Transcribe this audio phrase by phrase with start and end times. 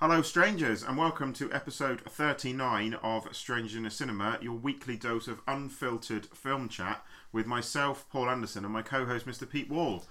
[0.00, 5.26] Hello, strangers, and welcome to episode 39 of Stranger in a Cinema, your weekly dose
[5.26, 9.50] of unfiltered film chat with myself, Paul Anderson, and my co host, Mr.
[9.50, 10.04] Pete Wall.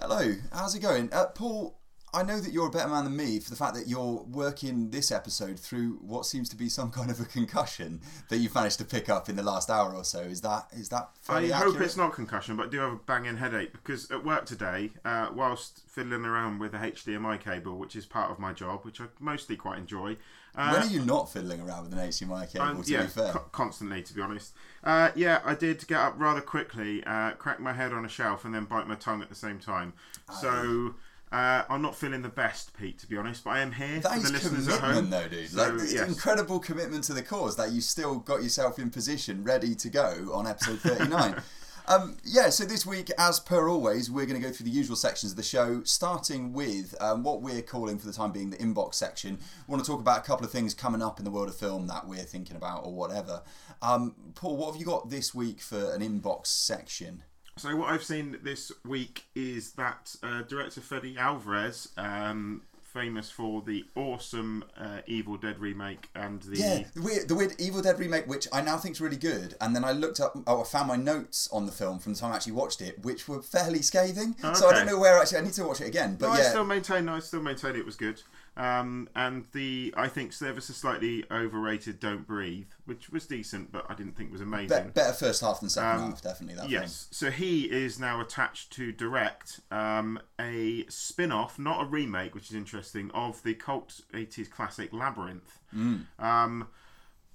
[0.00, 1.12] Hello, how's it going?
[1.12, 1.78] Uh, Paul,
[2.12, 4.90] I know that you're a better man than me for the fact that you're working
[4.90, 8.78] this episode through what seems to be some kind of a concussion that you've managed
[8.78, 10.20] to pick up in the last hour or so.
[10.20, 12.96] Is that is that I fairly hope it's not concussion, but I do have a
[12.96, 17.94] banging headache because at work today, uh, whilst fiddling around with a HDMI cable, which
[17.96, 20.16] is part of my job, which I mostly quite enjoy.
[20.54, 22.64] Uh, when are you not fiddling around with an HDMI cable?
[22.64, 24.52] Um, to yeah, be fair, co- constantly, to be honest.
[24.82, 28.44] Uh, yeah, I did get up rather quickly, uh, crack my head on a shelf,
[28.44, 29.92] and then bite my tongue at the same time.
[30.40, 30.94] So
[31.32, 33.44] uh, I'm not feeling the best, Pete, to be honest.
[33.44, 35.10] But I am here that for the listeners at home.
[35.10, 35.48] though, dude.
[35.48, 36.08] So, like, yes.
[36.08, 40.30] incredible commitment to the cause that you still got yourself in position, ready to go
[40.32, 41.40] on episode thirty-nine.
[41.90, 44.94] Um, yeah, so this week, as per always, we're going to go through the usual
[44.94, 48.58] sections of the show, starting with um, what we're calling for the time being the
[48.58, 49.38] inbox section.
[49.66, 51.56] We want to talk about a couple of things coming up in the world of
[51.56, 53.42] film that we're thinking about or whatever.
[53.82, 57.24] Um, Paul, what have you got this week for an inbox section?
[57.60, 63.60] So what I've seen this week is that uh, director Freddy Alvarez, um, famous for
[63.60, 67.98] the awesome uh, Evil Dead remake and the Yeah, the weird, the weird Evil Dead
[67.98, 69.56] remake, which I now think is really good.
[69.60, 72.18] And then I looked up, oh, I found my notes on the film from the
[72.18, 74.36] time I actually watched it, which were fairly scathing.
[74.54, 76.16] So I don't know where actually I need to watch it again.
[76.18, 77.10] But No, yeah, I still maintain.
[77.10, 78.22] I still maintain it was good.
[78.60, 83.86] Um, and the I think Service so slightly overrated "Don't Breathe," which was decent, but
[83.88, 84.84] I didn't think was amazing.
[84.84, 86.56] be- better first half than second Um, half, definitely.
[86.56, 91.86] That Yes, so he is now attached to direct um, a spin off, not a
[91.86, 95.58] remake, which is interesting, of the cult 80s classic Labyrinth.
[95.74, 96.04] Mm.
[96.18, 96.68] Um,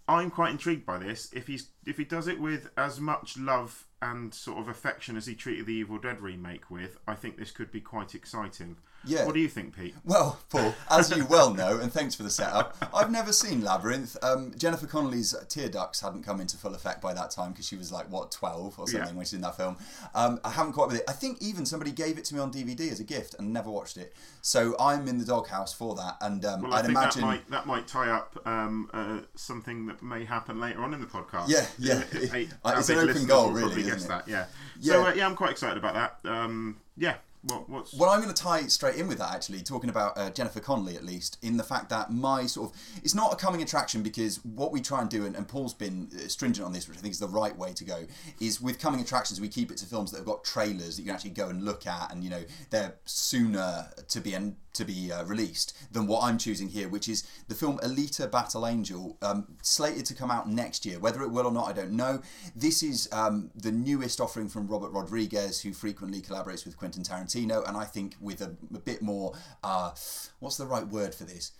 [0.08, 1.34] I'm quite intrigued by this.
[1.34, 5.26] If he's if he does it with as much love and sort of affection as
[5.26, 8.78] he treated the Evil Dead remake with, I think this could be quite exciting.
[9.08, 9.26] Yeah.
[9.26, 9.94] What do you think, Pete?
[10.04, 14.18] Well, Paul, as you well know, and thanks for the setup, I've never seen Labyrinth.
[14.24, 17.76] Um, Jennifer Connelly's tear ducts hadn't come into full effect by that time because she
[17.76, 19.14] was like, what, 12 or something Yeah.
[19.16, 19.78] when she's in that film.
[20.14, 21.06] Um, I haven't caught up with it.
[21.08, 23.70] I think even somebody gave it to me on DVD as a gift and never
[23.70, 24.16] watched it.
[24.42, 26.18] So I'm in the doghouse for that.
[26.22, 27.22] And um, Well, I I'd think imagine.
[27.22, 31.02] that might that might tie up um, uh, something that may happen later on in
[31.02, 31.48] the podcast.
[31.48, 32.04] Yeah, yeah.
[32.32, 34.08] Hey, Uh, our it's an open listeners goal, really, probably isn't guess it?
[34.10, 34.28] that.
[34.28, 34.46] Yeah.
[34.80, 34.94] Yeah.
[34.94, 35.94] So uh, yeah, I'm quite excited about
[36.24, 36.30] that.
[36.30, 37.16] Um, yeah.
[37.46, 40.32] What, what's Well, I'm going to tie straight in with that actually, talking about uh,
[40.32, 42.82] Jennifer Connelly at least, in the fact that my sort of.
[43.04, 46.10] It's not a coming attraction because what we try and do, and, and Paul's been
[46.16, 48.06] uh, stringent on this, which I think is the right way to go,
[48.40, 51.06] is with coming attractions, we keep it to films that have got trailers that you
[51.06, 54.86] can actually go and look at, and you know, they're sooner to be en- to
[54.86, 59.18] be uh, released than what I'm choosing here, which is the film Alita Battle Angel,
[59.22, 61.00] um, slated to come out next year.
[61.00, 62.22] Whether it will or not, I don't know.
[62.56, 67.68] This is um, the newest offering from Robert Rodriguez, who frequently collaborates with Quentin Tarantino,
[67.68, 69.92] and I think with a, a bit more, uh,
[70.40, 71.52] what's the right word for this?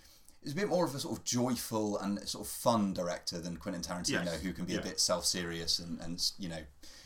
[0.44, 3.58] It's a bit more of a sort of joyful and sort of fun director than
[3.58, 4.42] Quentin Tarantino, Yes.
[4.42, 4.80] who can be Yeah.
[4.80, 6.60] a bit self-serious and, and you know,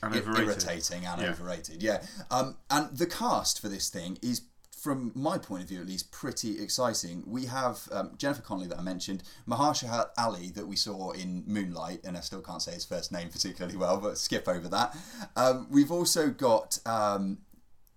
[0.03, 1.29] And i- irritating and Yeah.
[1.29, 1.81] overrated.
[1.81, 4.41] Yeah, um, and the cast for this thing is
[4.79, 7.23] from my point of view at least, pretty exciting.
[7.27, 12.01] We have um, Jennifer Connelly that I mentioned, Mahershala Ali that we saw in Moonlight,
[12.05, 14.95] and I still can't say his first name particularly well, but skip over that.
[15.35, 17.39] Um, we've also got um,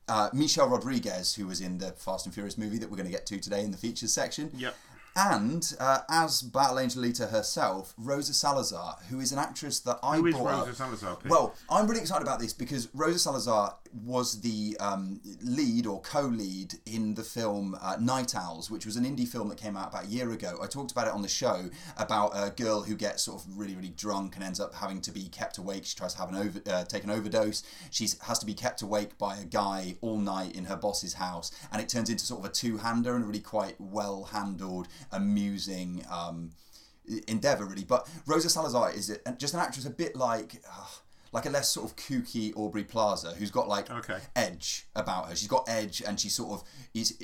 [0.09, 3.12] uh, Michelle Rodriguez, who was in the Fast and Furious movie that we're going to
[3.12, 4.50] get to today in the features section.
[4.56, 4.75] Yep.
[5.14, 10.16] And uh, as Battle Angel Alita herself, Rosa Salazar, who is an actress that I
[10.16, 11.16] Who is brought Rosa up- Salazar?
[11.16, 11.31] Pete?
[11.31, 16.75] well, I'm really excited about this because Rosa Salazar was the um, lead or co-lead
[16.87, 20.05] in the film uh, Night Owls, which was an indie film that came out about
[20.05, 20.59] a year ago.
[20.63, 23.75] I talked about it on the show about a girl who gets sort of really,
[23.75, 25.85] really drunk and ends up having to be kept awake.
[25.85, 27.63] She tries to have an over, uh, take an overdose.
[27.91, 31.51] She has to be kept awake by a guy all night in her boss's house,
[31.71, 36.05] and it turns into sort of a two-hander and a really quite well-handled, amusing.
[36.11, 36.53] Um,
[37.27, 40.87] endeavor really but rosa salazar is just an actress a bit like uh,
[41.32, 44.19] like a less sort of kooky aubrey plaza who's got like Okay.
[44.37, 47.19] edge about her she's got edge and she sort of is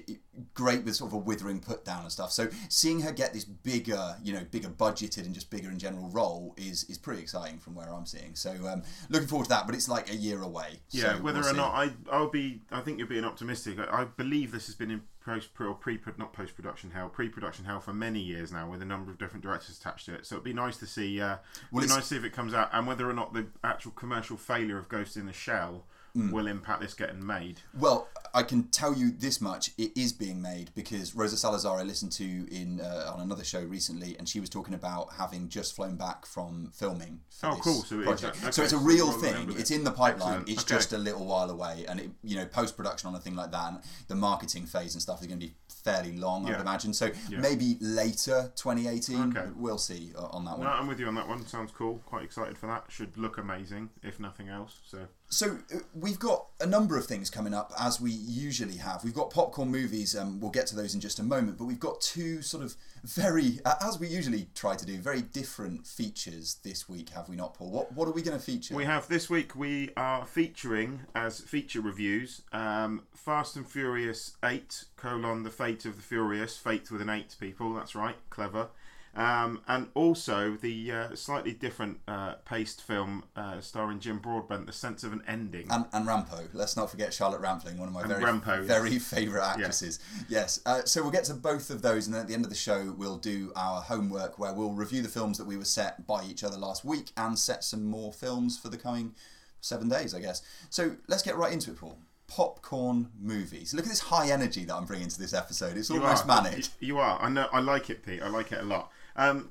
[0.55, 3.45] great with sort of a withering put down and stuff so seeing her get this
[3.45, 7.59] bigger you know bigger budgeted and just bigger in general role is is pretty exciting
[7.59, 10.43] from where i'm seeing so um looking forward to that but it's like a year
[10.43, 11.57] away Yeah, so whether we'll or see.
[11.57, 13.79] not I, I'll be, I think you're being optimistic.
[13.79, 17.29] I, I believe this has been in post or pre, not post production hell, pre
[17.29, 20.27] production hell for many years now, with a number of different directors attached to it.
[20.27, 21.21] So it'd be nice to see.
[21.21, 21.37] Uh,
[21.71, 23.93] Well, it's- nice to see if it comes out, and whether or not the actual
[23.93, 25.85] commercial failure of Ghost in the Shell
[26.17, 26.33] Mm.
[26.33, 27.61] will impact this getting made.
[27.75, 31.83] Well, I can tell you this much: it is being made because Rosa Salazar I
[31.83, 35.75] listened to in uh, on another show recently, and she was talking about having just
[35.77, 37.21] flown back from filming.
[37.43, 37.83] Oh, cool.
[37.83, 38.43] So it is project.
[38.43, 39.53] that- so it's a real I'll thing.
[39.57, 40.41] It's in the pipeline.
[40.41, 40.49] Excellent.
[40.49, 40.75] It's Okay.
[40.75, 43.51] just a little while away, and it, you know, post production on a thing like
[43.53, 45.55] that, and the marketing phase and stuff is going to be
[45.85, 46.93] fairly long, I would imagine.
[46.93, 47.39] So Yeah.
[47.41, 49.37] maybe later 2018.
[49.37, 49.49] Okay.
[49.57, 50.67] We'll see uh, on that one.
[50.67, 51.47] No, I'm with you on that one.
[51.47, 51.99] Sounds cool.
[52.07, 52.85] Quite excited for that.
[52.89, 54.81] Should look amazing, if nothing else.
[54.87, 59.05] So So uh, we've got a number of things coming up as we usually have.
[59.05, 61.59] We've got popcorn movies, and we'll get to those in just a moment.
[61.59, 65.23] But we've got two sort of very, uh, as we usually try to do, very
[65.23, 67.11] different features this week.
[67.11, 67.71] Have we not, Paul?
[67.71, 68.75] What What are we going to feature?
[68.75, 69.55] we have this week.
[69.55, 75.97] We are featuring as feature reviews um, Fast and Furious Eight colon The Fate of
[75.97, 76.57] the Furious.
[76.57, 77.37] Fate with an eight.
[77.41, 77.75] People.
[77.75, 78.17] That's right.
[78.31, 78.69] Clever.
[79.15, 84.73] Um, and also the uh, slightly different uh, paced film uh, starring Jim Broadbent, The
[84.73, 85.67] Sense of an Ending.
[85.71, 86.47] and, and Rampo.
[86.53, 88.67] Let's not forget Charlotte Rampling, one of my very Rampo, yes.
[88.67, 89.99] very favourite actresses.
[90.29, 90.61] Yes.
[90.65, 92.57] Uh, so we'll get to both of those, and then at the end of the
[92.57, 96.25] show, we'll do our homework where we'll review the films that we were set by
[96.25, 99.15] each other last week and set some more films for the coming
[99.61, 100.43] seven days, I guess.
[100.71, 101.99] So let's get right into it, Paul.
[102.29, 103.73] Popcorn movies.
[103.73, 105.77] Look at this high energy that I'm bringing to this episode.
[105.77, 106.43] It's almost are.
[106.43, 106.67] manic.
[106.79, 107.21] You are.
[107.21, 107.49] I know.
[107.53, 108.23] I like it, Pete.
[108.23, 108.93] I like it a lot.
[109.19, 109.51] Um,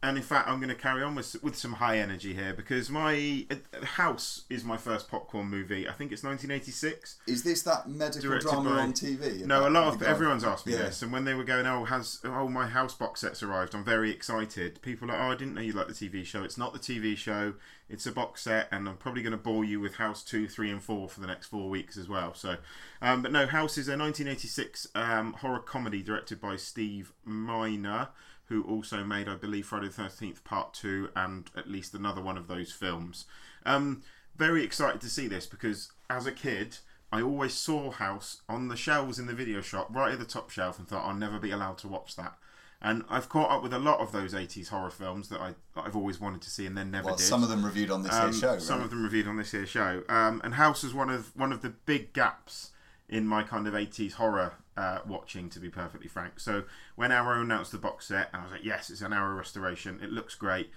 [0.00, 2.88] and in fact, I'm going to carry on with with some high energy here because
[2.88, 5.88] my uh, House is my first popcorn movie.
[5.88, 7.16] I think it's 1986.
[7.26, 9.44] Is this that medical drama by- on TV?
[9.44, 10.82] No, a lot of everyone's asked me Yeah.
[10.84, 13.82] this, and when they were going, "Oh, has oh my House box set's arrived?" I'm
[13.82, 14.80] very excited.
[14.82, 17.16] People are, "Oh, I didn't know you liked the TV show." It's not the TV
[17.16, 17.54] show;
[17.88, 20.70] it's a box set, and I'm probably going to bore you with House two, three,
[20.70, 22.34] and four for the next four weeks as well.
[22.34, 22.58] So,
[23.02, 28.10] um, but no, House is a 1986 um, horror comedy directed by Steve Miner,
[28.48, 32.36] who also made, I believe, Friday the 13th Part Two, and at least another one
[32.38, 33.26] of those films.
[33.66, 34.02] Um,
[34.36, 36.78] very excited to see this because as a kid.
[37.10, 40.50] I always saw House on the shelves in the video shop, right at the top
[40.50, 42.34] shelf, and thought I'll never be allowed to watch that.
[42.82, 45.86] And I've caught up with a lot of those 80s horror films that, I, that
[45.86, 47.24] I've always wanted to see and then never Well, did.
[47.24, 48.58] some of them reviewed on this Um, here show.
[48.58, 50.02] Some of them reviewed on this here show.
[50.10, 52.72] Um, and House is one of one of the big gaps
[53.08, 56.38] in my kind of 80s horror uh, watching, to be perfectly frank.
[56.38, 56.64] So
[56.94, 59.98] when Arrow announced the box set, I was like, yes, it's an Arrow restoration.
[60.00, 60.70] It looks great.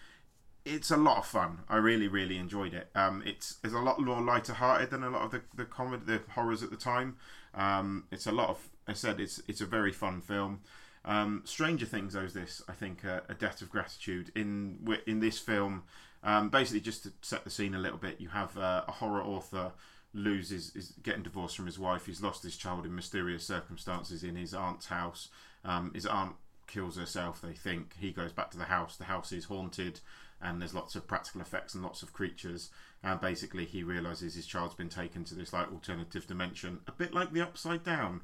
[0.65, 1.59] It's a lot of fun.
[1.69, 2.89] I really, really enjoyed it.
[2.95, 6.03] Um, it's it's a lot more lighter hearted than a lot of the the comedy,
[6.05, 7.17] the horrors at the time.
[7.53, 8.69] Um, it's a lot of.
[8.87, 10.61] I said it's it's a very fun film.
[11.05, 14.31] Um, Stranger Things owes this, I think, a debt of gratitude.
[14.35, 15.83] In in this film,
[16.23, 19.23] um, basically just to set the scene a little bit, you have uh, a horror
[19.23, 19.71] author
[20.13, 22.05] loses is getting divorced from his wife.
[22.05, 25.29] He's lost his child in mysterious circumstances in his aunt's house.
[25.63, 26.35] Um, his aunt
[26.67, 27.41] kills herself.
[27.41, 28.97] They think he goes back to the house.
[28.97, 29.99] The house is haunted,
[30.41, 32.69] and there's lots of practical effects and lots of creatures.
[33.03, 37.13] And basically, he realizes his child's been taken to this like alternative dimension, a bit
[37.13, 38.21] like the Upside Down.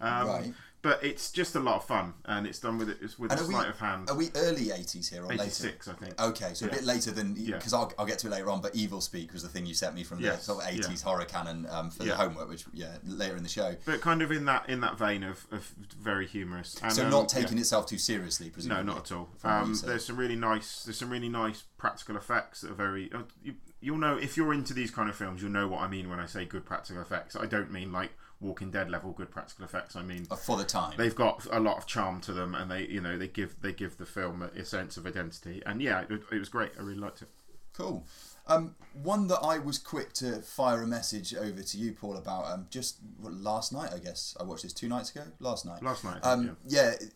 [0.00, 0.54] Um, Right.
[0.82, 3.38] But it's just a lot of fun, and it's done with it it's with And
[3.40, 4.08] a are we- sleight of hand.
[4.08, 5.42] Are we early 80s here or later?
[5.42, 6.18] 86, I think.
[6.18, 7.56] Okay, so a bit later than Yeah.
[7.56, 8.62] because I'll, I'll get to it later on.
[8.62, 11.02] But Evil Speak was the thing you sent me from the Yes, sort of eighties
[11.02, 12.12] horror canon um, for Yeah.
[12.12, 13.76] the homework, which yeah later in the show.
[13.84, 15.66] But kind of in that in that vein of, of
[16.00, 16.76] very humorous.
[16.82, 17.42] And, So um, not yeah.
[17.42, 18.84] taking itself too seriously, No, presumably.
[18.84, 19.28] not at all.
[19.36, 20.84] from what you Um, there's some really nice.
[20.84, 23.12] There's some really nice practical effects that are very.
[23.12, 25.42] Uh, you, you'll know if you're into these kind of films.
[25.42, 27.36] You'll know what I mean when I say good practical effects.
[27.36, 29.96] I don't mean like Walking Dead level good practical effects.
[29.96, 30.94] I mean Uh, for the time.
[30.96, 33.72] they've got a lot of charm to them, and they you know they give they
[33.72, 35.62] give the film a, sense of identity.
[35.66, 36.72] And yeah, it, it was great.
[36.78, 37.28] I really liked it.
[37.72, 38.06] Cool.
[38.46, 42.50] Um, one that I was quick to fire a message over to you, Paul, about
[42.50, 44.36] um, just well, last night, I guess.
[44.40, 45.22] I watched this two nights ago.
[45.38, 45.82] Last night.
[45.82, 46.90] Last night, Um, yeah.
[46.90, 47.12] it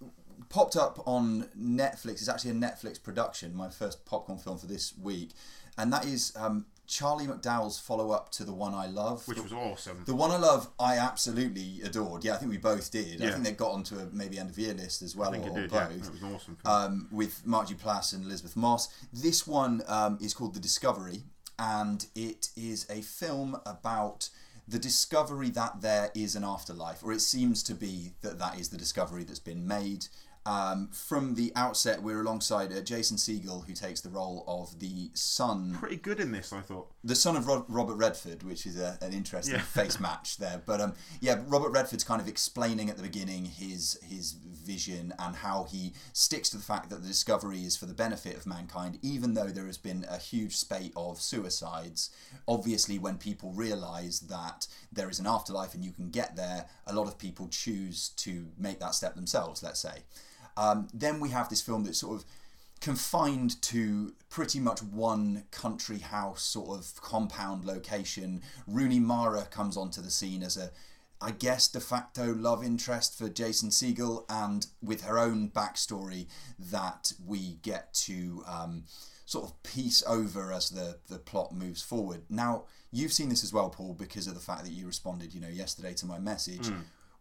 [0.48, 2.12] popped up on Netflix.
[2.20, 3.54] It's actually a Netflix production.
[3.56, 5.30] My first popcorn film for this week,
[5.76, 9.26] and that is um, Charlie McDowell's follow up to the one I love.
[9.26, 10.02] which was awesome.
[10.06, 12.24] The one I love, I absolutely adored.
[12.24, 13.22] Yeah, I think we both did.
[13.22, 15.46] I think they got onto a maybe end of year list as well, I think
[15.46, 15.72] or, it did.
[15.72, 18.88] or Yeah, both it was awesome um, with Mark Duplass and Elisabeth Moss.
[19.12, 21.22] This one um, is called The Discovery,
[21.58, 24.28] and it is a film about
[24.66, 28.70] the discovery that there is an afterlife, or it seems to be that that is
[28.70, 30.06] the discovery that's been made.
[30.46, 35.10] Um, from the outset, we're alongside uh, Jason Segel, who takes the role of the
[35.14, 36.90] son Pretty good in this, I thought.
[37.02, 39.62] the son of Rod- Robert Redford, which is a, an interesting Yeah.
[39.62, 40.60] face match there.
[40.66, 45.36] But um, yeah, Robert Redford's kind of explaining at the beginning his his vision and
[45.36, 48.98] how he sticks to the fact that the discovery is for the benefit of mankind,
[49.00, 52.10] even though there has been a huge spate of suicides.
[52.46, 56.92] Obviously, when people realise that there is an afterlife and you can get there, a
[56.94, 59.62] lot of people choose to make that step themselves.
[59.62, 60.02] Let's say.
[60.56, 62.24] Um, then we have this film that's sort of
[62.80, 68.42] confined to pretty much one country house sort of compound location.
[68.66, 70.70] Rooney Mara comes onto the scene as a
[71.20, 76.26] I guess, de facto love interest for Jason Segel, and with her own backstory
[76.58, 78.84] that we get to um,
[79.24, 82.24] sort of piece over as the, the plot moves forward.
[82.28, 85.40] Now, you've seen this as well, Paul, because of the fact that you responded, you
[85.40, 86.68] know, yesterday to my message.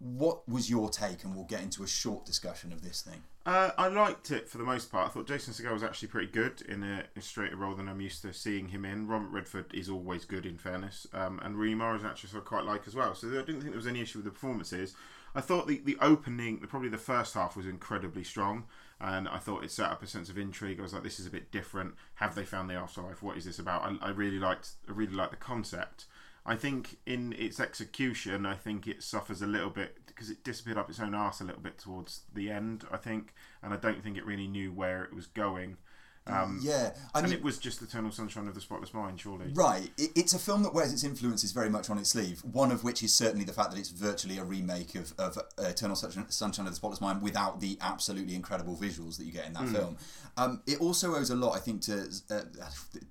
[0.03, 1.23] What was your take?
[1.23, 3.23] And we'll get into a short discussion of this thing.
[3.45, 5.07] Uh, I liked it for the most part.
[5.07, 8.01] I thought Jason Segel was actually pretty good in a, a straighter role than I'm
[8.01, 9.07] used to seeing him in.
[9.07, 12.39] Robert Redford is always good, in fairness, um, and Rooney Mara is an actress I
[12.39, 13.15] quite like as well.
[13.15, 14.93] So I didn't think there was any issue with the performances.
[15.35, 18.65] I thought the, the opening, probably the first half, was incredibly strong,
[18.99, 20.79] and I thought it set up a sense of intrigue.
[20.79, 21.95] I was like, this is a bit different.
[22.15, 23.23] Have they found the afterlife?
[23.23, 23.83] What is this about?
[23.83, 26.05] I, I really liked I really liked the concept.
[26.45, 30.77] I think in its execution, I think it suffers a little bit because it disappeared
[30.77, 32.85] up its own arse a little bit towards the end.
[32.91, 35.77] I think, and I don't think it really knew where it was going.
[36.25, 39.51] Um, yeah, I and mean, it was just Eternal Sunshine of the Spotless Mind, surely.
[39.53, 39.91] Right.
[39.97, 42.41] It, it's a film that wears its influences very much on its sleeve.
[42.45, 45.97] One of which is certainly the fact that it's virtually a remake of, of Eternal
[45.97, 49.67] Sunshine of the Spotless Mind without the absolutely incredible visuals that you get in that
[49.67, 49.97] film.
[50.37, 52.41] Um, it also owes a lot, I think, to uh,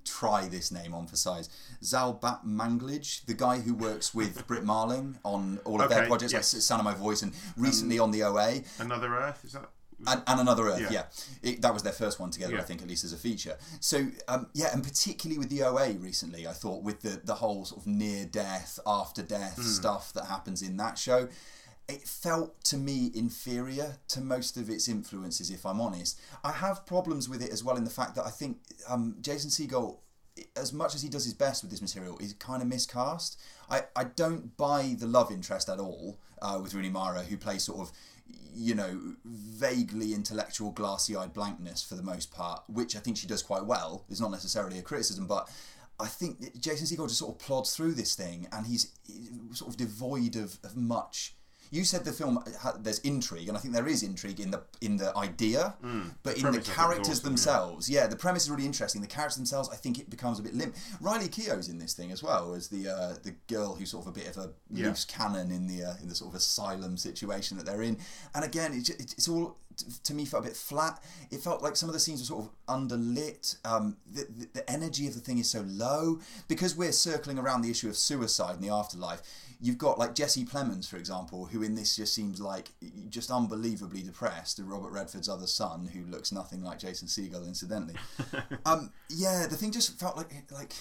[0.04, 1.50] try this name on for size.
[1.84, 6.54] Zal Batmanglij, the guy who works with Brit Marling on all of their projects, yes.
[6.54, 8.60] like Sound of My Voice, and recently on the OA.
[8.78, 9.68] Another Earth, is that?
[10.06, 10.90] And, and another Earth, Yeah.
[10.90, 11.04] yeah,
[11.42, 13.56] It, that was their first one together, I think, at least as a feature.
[13.80, 17.64] So, um, yeah, and particularly with the OA recently, I thought with the the whole
[17.64, 19.62] sort of near death, after death Hmm.
[19.62, 21.28] stuff that happens in that show,
[21.88, 25.50] it felt to me inferior to most of its influences.
[25.50, 28.30] If I'm honest, I have problems with it as well in the fact that I
[28.30, 29.98] think um, Jason Segel.
[30.56, 33.38] As much as he does his best with this material, is kind of miscast.
[33.68, 37.64] I, I don't buy the love interest at all uh, with Rooney Mara, who plays
[37.64, 37.92] sort of
[38.54, 43.26] you know, vaguely intellectual, glassy eyed blankness for the most part, which I think she
[43.26, 44.04] does quite well.
[44.10, 45.50] It's not necessarily a criticism, but
[45.98, 48.92] I think Jason Segel just sort of plods through this thing and he's
[49.52, 51.34] sort of devoid of, of much.
[51.72, 54.62] You said the film ha- there's intrigue, and I think there is intrigue in the
[54.80, 55.74] in the idea,
[56.22, 57.88] but in the premise I think is characters awesome, themselves.
[57.90, 58.06] Yeah.
[58.06, 59.00] the premise is really interesting.
[59.00, 60.76] The characters themselves, I think it becomes a bit limp.
[61.00, 64.14] Riley Keough's in this thing as well as the uh, the girl who's sort of
[64.14, 64.88] a bit of a Yeah.
[64.88, 67.96] loose cannon in the uh, in the sort of asylum situation that they're in.
[68.34, 69.56] And again, it, ju- it's all
[70.04, 71.02] to me felt a bit flat.
[71.30, 73.56] It felt like some of the scenes were sort of underlit.
[73.64, 77.62] Um, the, the, the energy of the thing is so low because we're circling around
[77.62, 79.22] the issue of suicide in the afterlife.
[79.64, 82.72] You've got like Jesse Plemons, for example, who in this just seems like
[83.08, 84.58] just unbelievably depressed.
[84.58, 87.94] and Robert Redford's other son, who looks nothing like Jason Segel, incidentally.
[88.66, 90.72] um, yeah, the thing just felt like like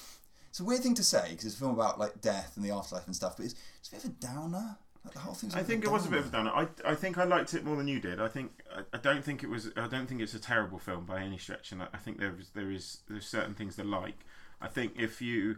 [0.49, 2.71] it's a weird thing to say because it's a film about like death and the
[2.71, 4.77] afterlife and stuff, but it's, it's a bit of a downer.
[5.05, 5.55] Like, the whole thing's.
[5.55, 6.49] a I think it was a bit of a downer.
[6.49, 6.69] downer.
[6.85, 8.19] I, I think I liked it more than you did.
[8.19, 9.69] I think I, I don't think it was.
[9.77, 11.71] I don't think it's a terrible film by any stretch.
[11.71, 14.25] And I, I think there is there is there's certain things to like.
[14.59, 15.57] I think if you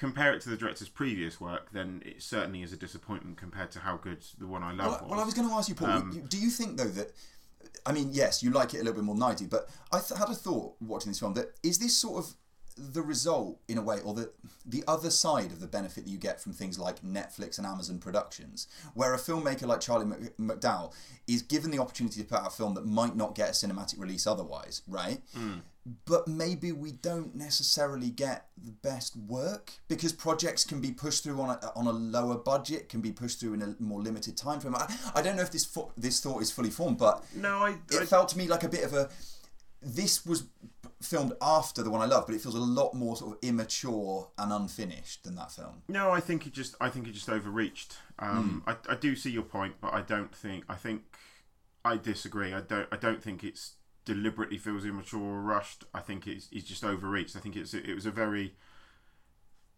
[0.00, 3.78] compare it to the director's previous work, then it certainly is a disappointment compared to
[3.80, 5.10] how good the one I love Well, was.
[5.10, 5.90] well, I was going to ask you, Paul.
[5.90, 7.12] Um, do you think though that?
[7.86, 10.00] I mean, yes, you like it a little bit more than I do, but I
[10.00, 12.34] th- had a thought watching this film that is this sort of
[12.94, 14.30] the result in a way, or the
[14.64, 17.98] the other side of the benefit that you get from things like Netflix and Amazon
[17.98, 20.94] productions, where a filmmaker like Charlie Mc- McDowell
[21.26, 23.98] is given the opportunity to put out a film that might not get a cinematic
[23.98, 25.20] release otherwise, right?
[26.04, 31.40] But maybe we don't necessarily get the best work because projects can be pushed through
[31.40, 34.60] on a, on a lower budget, can be pushed through in a more limited time
[34.60, 34.74] frame.
[34.74, 37.70] I, I don't know if this fo- this thought is fully formed, but no, I,
[37.90, 39.08] it I felt to me like a bit of a.
[39.82, 40.44] This was
[41.00, 44.28] filmed after the one I love, but it feels a lot more sort of immature
[44.36, 45.82] and unfinished than that film.
[45.88, 47.96] No, I think it just I think it just overreached.
[48.18, 51.02] Um, I, I do see your point, but I don't think I think
[51.84, 52.52] I disagree.
[52.52, 53.76] I don't I don't think it's
[54.10, 55.84] deliberately feels immature or rushed.
[55.94, 57.36] I think it's, it's just overreached.
[57.36, 58.54] I think it's it was a very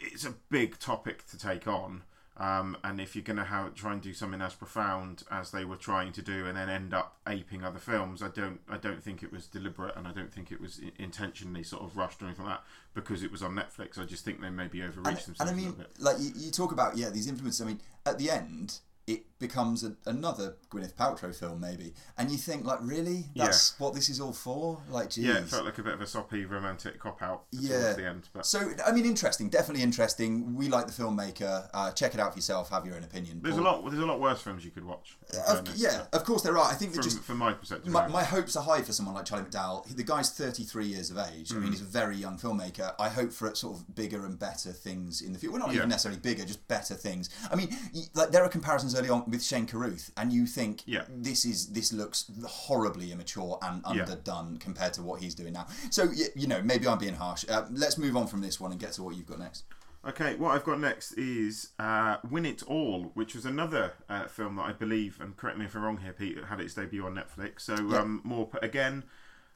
[0.00, 2.04] it's a big topic to take on.
[2.38, 5.66] Um, and if you're going to have, try and do something as profound as they
[5.66, 9.04] were trying to do, and then end up aping other films, I don't, I don't
[9.04, 12.22] think it was deliberate, and I don't think it was i- intentionally sort of rushed
[12.22, 13.98] or anything like that because it was on Netflix.
[13.98, 16.72] I just think they maybe overreached and, themselves and I mean, like you, you talk
[16.72, 17.60] about yeah these influences.
[17.60, 22.38] I mean, at the end, it becomes a, another Gwyneth Paltrow film, maybe, and you
[22.38, 24.80] think like, really, that's what this is all for?
[24.88, 25.24] Like, geez.
[25.26, 27.78] Yeah, it felt like a bit of a soppy romantic cop out Yeah.
[27.80, 28.28] towards the end.
[28.32, 30.54] But So, I mean, interesting, definitely interesting.
[30.54, 31.68] We like the filmmaker.
[31.74, 32.70] Uh, check it out for yourself.
[32.70, 33.40] Have your own opinion.
[33.42, 33.84] there's a lot.
[33.84, 35.18] There's a lot worse films you could watch.
[35.32, 36.70] in Of, yeah, of course there are.
[36.70, 37.92] I think that From, just from my perspective.
[37.92, 39.86] my, my hopes are high for someone like Charlie McDowell.
[39.88, 41.52] He- The guy's 33 years of age.
[41.52, 41.62] I Mm.
[41.62, 42.94] mean, he's a very young filmmaker.
[42.98, 45.52] I hope for sort of bigger and better things in the future.
[45.52, 45.78] Well, not Yeah.
[45.78, 47.28] even necessarily bigger, just better things.
[47.50, 50.82] I mean, y- like there are comparisons early on with Shane Carruth, and you think
[50.86, 51.04] Yeah.
[51.08, 54.02] this is this looks horribly immature and Yeah.
[54.02, 55.66] underdone compared to what he's doing now.
[55.90, 57.44] So you know, maybe I'm being harsh.
[57.48, 59.64] Uh, let's move on from this one and get to what you've got next.
[60.04, 64.56] Okay, what I've got next is uh, Win It All, which was another uh, film
[64.56, 67.14] that I believe, and correct me if I'm wrong here, Pete, had its debut on
[67.14, 67.60] Netflix.
[67.62, 68.00] So Yeah.
[68.00, 69.04] um, more again.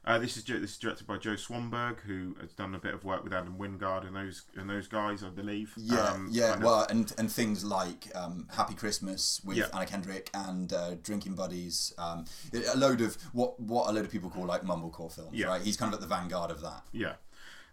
[0.07, 3.03] Uh, this is this is directed by Joe Swanberg, who has done a bit of
[3.03, 5.73] work with Adam Wingard and those and those guys, I believe.
[5.75, 6.55] Yeah, Um, yeah.
[6.57, 9.65] Well, and and things like um, Happy Christmas with Yeah.
[9.73, 12.23] Anna Kendrick and uh, Drinking Buddies, um,
[12.53, 15.33] a load of what what a load of people call like mumblecore films.
[15.33, 15.47] Yeah.
[15.47, 16.83] Right, he's kind of at the vanguard of that.
[16.93, 17.15] Yeah.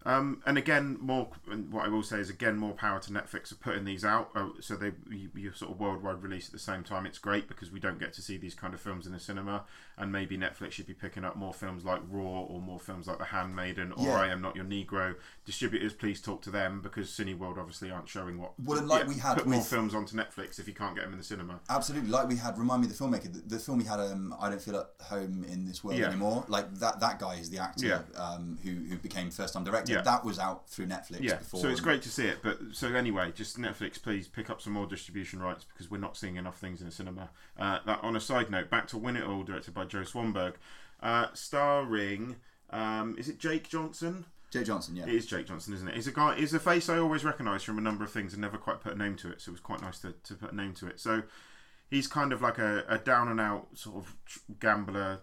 [0.07, 1.29] Um, and again, more.
[1.71, 4.31] What I will say is, again, more power to Netflix for putting these out.
[4.35, 7.07] Uh, so they you, you sort of worldwide release at the same time.
[7.07, 9.65] It's great because we don't get to see these kind of films in the cinema.
[9.97, 13.19] And maybe Netflix should be picking up more films like Raw or more films like
[13.19, 14.15] The Handmaiden or Yeah.
[14.21, 15.15] I Am Not Your Negro.
[15.47, 18.53] Distributors, please talk to them because Cineworld obviously aren't showing what.
[18.63, 21.13] Well, like we had put more with- films onto Netflix if you can't get them
[21.13, 21.61] in the cinema.
[21.71, 22.59] Absolutely, like we had.
[22.59, 23.33] Remind me of the filmmaker.
[23.33, 24.01] The, the film we had.
[24.01, 26.09] Um, I don't feel at home in this world Yeah.
[26.09, 26.45] anymore.
[26.49, 27.01] Like that.
[27.01, 28.21] That guy is the actor Yeah.
[28.23, 29.94] um, who who became first time director.
[29.95, 30.03] Yeah.
[30.03, 31.23] That was out through Netflix.
[31.23, 31.61] Yeah, before.
[31.61, 32.39] so it's great to see it.
[32.43, 36.17] But so anyway, just Netflix, please pick up some more distribution rights because we're not
[36.17, 37.31] seeing enough things in the cinema.
[37.59, 40.55] Uh, that on a side note, back to Win It All, directed by Joe Swanberg,
[41.03, 42.37] uh, starring
[42.71, 44.27] um, is it Jake Johnson?
[44.51, 44.97] Jake Johnson.
[44.97, 45.05] Yeah.
[45.05, 45.95] It is Jake Johnson, isn't it?
[45.95, 46.37] He's a guy.
[46.37, 48.95] He's a face I always recognise from a number of things and never quite put
[48.95, 49.41] a name to it.
[49.41, 51.01] So it was quite nice to, to put a name to it.
[51.01, 51.23] So
[51.91, 54.17] he's kind of like a, a down and out sort of
[54.61, 55.21] gambler,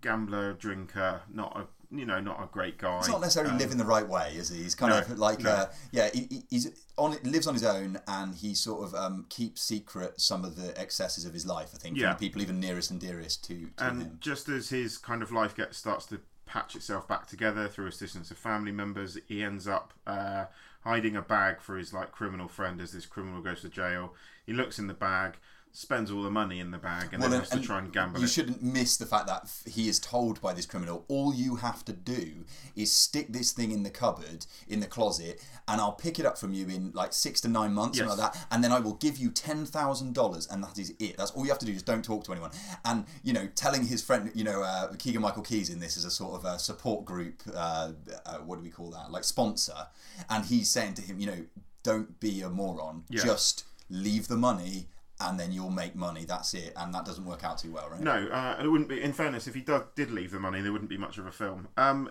[0.00, 1.22] gambler drinker.
[1.32, 2.98] Not a you know not a great guy.
[2.98, 4.62] He's not necessarily Um, living the right way, is he?
[4.62, 5.50] He's kind no, of like, no.
[5.50, 9.26] uh, yeah, he, he- he's on lives on his own, and he sort of um,
[9.28, 11.70] keeps secret some of the excesses of his life.
[11.74, 12.10] I think Yeah.
[12.12, 14.18] from the people even nearest and dearest to, to and him.
[14.20, 18.30] just as his kind of life gets starts to patch itself back together through assistance
[18.30, 20.46] of family members, he ends up uh,
[20.84, 24.14] hiding a bag for his like criminal friend as this criminal goes to jail.
[24.46, 25.34] He looks in the bag,
[25.78, 28.18] spends all the money in the bag, and Well, then has to try and gamble
[28.18, 28.30] You it.
[28.30, 31.92] shouldn't miss the fact that he is told by this criminal, all you have to
[31.92, 32.44] do
[32.74, 36.36] is stick this thing in the cupboard, in the closet, and I'll pick it up
[36.36, 38.94] from you in like six to nine months, something like that, and then I will
[38.94, 41.16] give you ten thousand dollars, and that is it.
[41.16, 41.72] That's all you have to do.
[41.72, 42.50] Just don't talk to anyone.
[42.84, 46.10] And you know, telling his friend, you know, uh, Keegan-Michael Key's in this as a
[46.10, 47.40] sort of a support group.
[47.54, 47.92] Uh,
[48.26, 49.12] uh, what do we call that?
[49.12, 49.86] Like sponsor,
[50.28, 51.44] and he's saying to him, you know,
[51.84, 53.04] don't be a moron.
[53.08, 53.22] Yeah.
[53.22, 54.88] Just leave the money.
[55.20, 56.24] And then you'll make money.
[56.24, 58.00] That's it, and that doesn't work out too well, right?
[58.00, 59.02] No, uh, it wouldn't be.
[59.02, 61.32] In fairness, if he did, did leave the money, there wouldn't be much of a
[61.32, 61.66] film.
[61.76, 62.10] Um,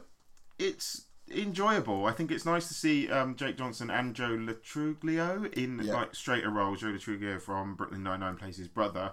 [0.59, 2.05] it's enjoyable.
[2.05, 5.93] I think it's nice to see um, Jake Johnson and Joe Lo Truglio in Yeah.
[5.93, 6.81] like straighter roles.
[6.81, 9.11] Joe Lo Truglio from Brooklyn Nine Nine plays his brother.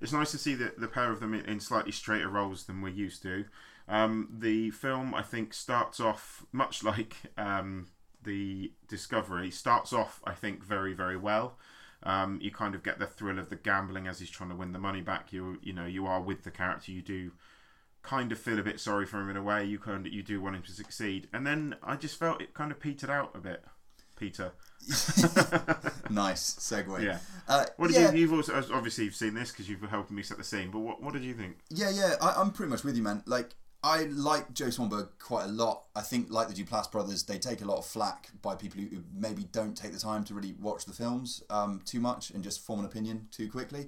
[0.00, 2.82] It's nice to see the, the pair of them in, in slightly straighter roles than
[2.82, 3.44] we're used to.
[3.88, 7.86] Um, the film, I think, starts off much like um,
[8.22, 9.50] the Discovery.
[9.52, 11.56] Starts off, I think, very very well.
[12.02, 14.72] Um, you kind of get the thrill of the gambling as he's trying to win
[14.72, 15.32] the money back.
[15.32, 16.92] You you know you are with the character.
[16.92, 17.32] You do
[18.02, 19.64] kind of feel a bit sorry for him in a way.
[19.64, 22.54] You kind of, you do want him to succeed, and then I just felt it
[22.54, 23.64] kind of petered out a bit.
[24.16, 24.52] Peter,
[26.10, 27.02] nice segue.
[27.02, 27.18] yeah.
[27.48, 28.20] Uh, What did yeah, you?
[28.20, 30.70] You've also obviously you've seen this because you've helped me set the scene.
[30.70, 31.58] But what what did you think?
[31.68, 32.14] yeah, yeah.
[32.20, 33.22] I, I'm pretty much with you, man.
[33.26, 33.54] Like,
[33.86, 35.84] I like Joe Swanberg quite a lot.
[35.94, 39.04] I think, like the Duplass brothers, they take a lot of flack by people who,
[39.14, 42.66] maybe don't take the time to really watch the films um, too much and just
[42.66, 43.86] form an opinion too quickly.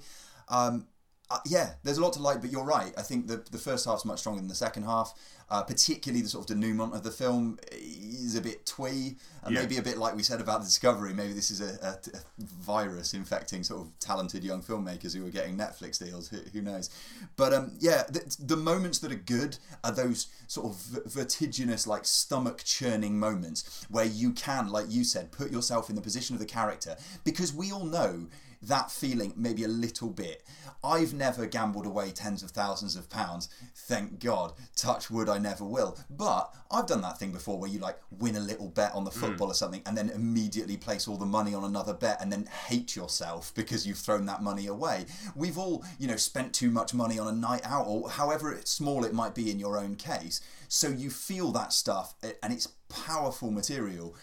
[0.49, 0.87] Um,
[1.31, 2.93] uh, yeah, there's a lot to like, but you're right.
[2.97, 5.15] I think the the first half's much stronger than the second half.
[5.51, 9.63] Uh, particularly the sort of denouement of the film is a bit twee, and Yeah.
[9.63, 11.15] maybe a bit like we said about the Discovery.
[11.15, 15.31] Maybe this is a, a, a virus infecting sort of talented young filmmakers who are
[15.31, 16.29] getting Netflix deals.
[16.29, 16.91] Who, who knows?
[17.37, 20.77] But um, yeah, the, the moments that are good are those sort of
[21.11, 26.03] vertiginous, like stomach churning moments where you can, like you said, put yourself in the
[26.03, 28.27] position of the character because we all know
[28.63, 30.43] that feeling maybe a little bit.
[30.83, 34.53] I've never gambled away tens of thousands of pounds, thank God.
[34.77, 35.99] Touch wood, I never will.
[36.09, 39.11] But I've done that thing before where you like win a little bet on the
[39.11, 39.21] hmm.
[39.21, 42.47] football or something and then immediately place all the money on another bet and then
[42.67, 45.07] hate yourself because you've thrown that money away.
[45.35, 49.05] We've all, you know, spent too much money on a night out or however small
[49.05, 50.41] it might be in your own case.
[50.69, 54.15] So you feel that stuff and it's powerful material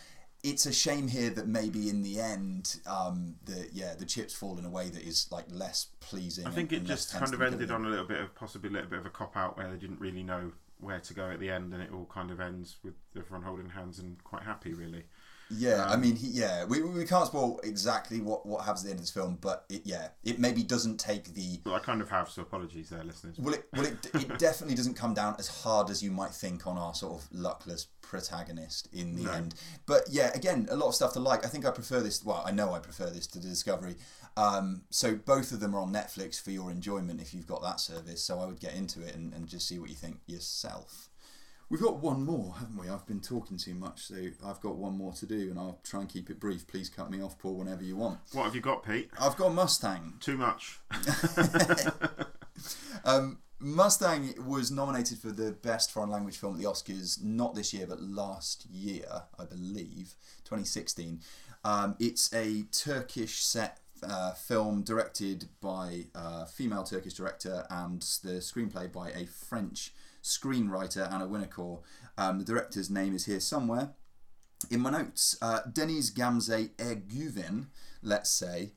[0.45, 4.57] it's a shame here that maybe in the end, um, the yeah, the chips fall
[4.59, 6.45] in a way that is like less pleasing.
[6.45, 8.69] I think and- it and just kind of ended on a little bit of possibly
[8.69, 11.29] a little bit of a cop out where they didn't really know where to go
[11.31, 14.43] at the end, and it all kind of ends with everyone holding hands and quite
[14.43, 15.05] happy, really.
[15.49, 18.85] Yeah, I Um, mean, he, yeah, we, we can't spoil exactly what what happens at
[18.85, 21.79] the end of this film, but it, yeah, it maybe doesn't take the But I
[21.79, 23.37] kind of have, so apologies there, listeners.
[23.37, 26.65] well, it well, it, it definitely doesn't come down as hard as you might think
[26.65, 29.31] on our sort of luckless protagonist in the No.
[29.33, 29.55] end.
[29.85, 31.45] But yeah, again, a lot of stuff to like.
[31.45, 32.23] I think I prefer this.
[32.25, 33.95] Well, I know I prefer this to the Discovery.
[34.37, 37.79] Um, so both of them are on Netflix for your enjoyment if you've got that
[37.79, 38.21] service.
[38.21, 41.09] So I would get into it and, and just see what you think yourself.
[41.69, 42.89] We've got one more, haven't we?
[42.89, 46.01] I've been talking too much, so I've got one more to do, and I'll try
[46.01, 46.67] and keep it brief.
[46.67, 48.19] Please cut me off, Paul, whenever you want.
[48.33, 49.09] What have you got, Pete?
[49.19, 50.13] I've got Mustang.
[50.19, 50.79] Too much.
[53.03, 57.73] Um, Mustang was nominated for the best foreign language film at the Oscars, not this
[57.73, 59.05] year, but last year,
[59.39, 61.21] I believe, 2016.
[61.63, 68.39] Um, it's a Turkish set uh, film directed by a female Turkish director and the
[68.39, 69.93] screenplay by a French
[70.25, 71.81] screenwriter, Anna Winocour.
[72.17, 73.91] Um, the director's name is here somewhere
[74.69, 75.37] in my notes.
[75.41, 77.67] Uh, Deniz Gamze Ergüven,
[78.01, 78.71] let's say,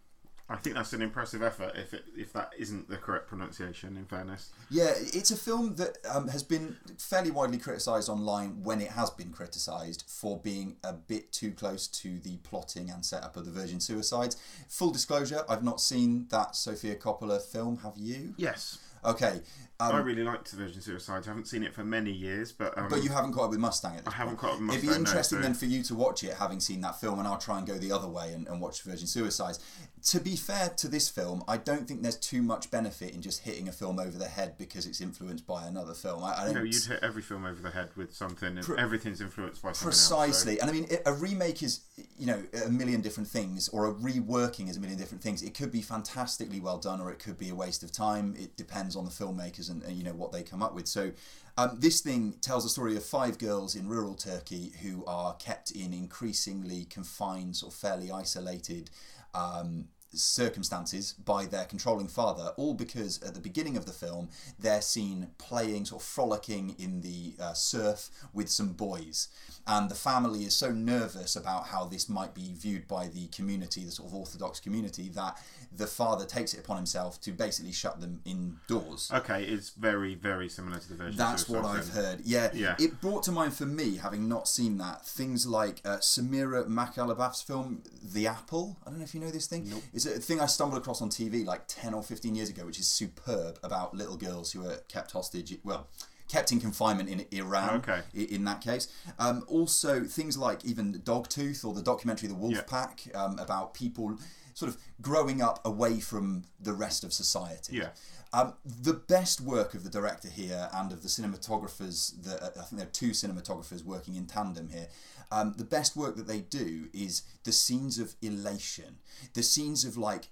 [0.50, 1.72] I think that's an impressive effort.
[1.76, 4.50] If it, if that isn't the correct pronunciation, in fairness.
[4.70, 9.11] Yeah, it's a film that um, has been fairly widely criticised online when it has
[9.11, 13.50] been criticised for being a bit too close to the plotting and setup of the
[13.50, 14.38] Virgin Suicides.
[14.68, 17.80] Full disclosure, I've not seen that Sofia Coppola film.
[17.82, 18.32] Have you?
[18.38, 18.78] Yes.
[19.04, 19.42] Okay.
[19.80, 21.28] Um, I really liked Virgin Suicides.
[21.28, 23.60] I haven't seen it for many years, but um, but you haven't caught up with
[23.60, 24.40] Mustang at this I haven't point.
[24.40, 26.34] caught up with It'd be Mustang, no, interesting so- then for you to watch it,
[26.34, 28.82] having seen that film, and I'll try and go the other way and, and watch
[28.82, 29.60] Virgin Suicides.
[30.04, 33.42] To be fair to this film, I don't think there's too much benefit in just
[33.42, 36.24] hitting a film over the head because it's influenced by another film.
[36.24, 38.78] I, I don't know, you'd hit every film over the head with something, and Pre-
[38.78, 41.80] everything's influenced by something Precisely, and I mean, a remake is,
[42.18, 45.42] you know, a million different things, or a reworking is a million different things.
[45.42, 48.34] It could be fantastically well done, or it could be a waste of time.
[48.38, 50.87] It depends on the filmmakers and, and you know what they come up with.
[50.87, 51.12] So,
[51.56, 55.72] um, this thing tells the story of five girls in rural Turkey who are kept
[55.72, 58.90] in increasingly confined, sort of fairly isolated.
[59.34, 64.80] Um, circumstances by their controlling father all because at the beginning of the film they're
[64.80, 69.28] seen playing sort of frolicking in the uh, surf with some boys.
[69.66, 73.84] And the family is so nervous about how this might be viewed by the community
[73.84, 75.38] the sort of orthodox community that
[75.70, 80.48] the father takes it upon himself to basically shut them indoors Okay, it's very, very
[80.48, 81.16] similar to the version.
[81.16, 82.20] that's what I've heard.
[82.24, 82.74] Yeah, Yeah.
[82.78, 87.42] It brought to mind for me, having not seen that, things like uh, Samira Makhmalbaf's
[87.42, 88.76] film The Apple.
[88.87, 89.70] I don't know if you know this thing.
[89.92, 92.78] It's a thing I stumbled across on TV like 10 or 15 years ago, which
[92.78, 95.57] is superb about little girls who are kept hostage.
[95.64, 95.87] Well,
[96.28, 97.76] kept in confinement in Iran.
[97.76, 98.00] Okay.
[98.14, 102.62] In that case, um, also things like even Dogtooth or the documentary The Wolf Yeah.
[102.66, 104.18] Pack um, about people
[104.58, 107.76] sort of growing up away from the rest of society.
[107.76, 107.90] Yeah.
[108.32, 112.78] Um, the best work of the director here and of the cinematographers, that I think
[112.80, 114.88] there are two cinematographers working in tandem here.
[115.30, 118.98] Um, the best work that they do is the scenes of elation,
[119.34, 120.28] the scenes of like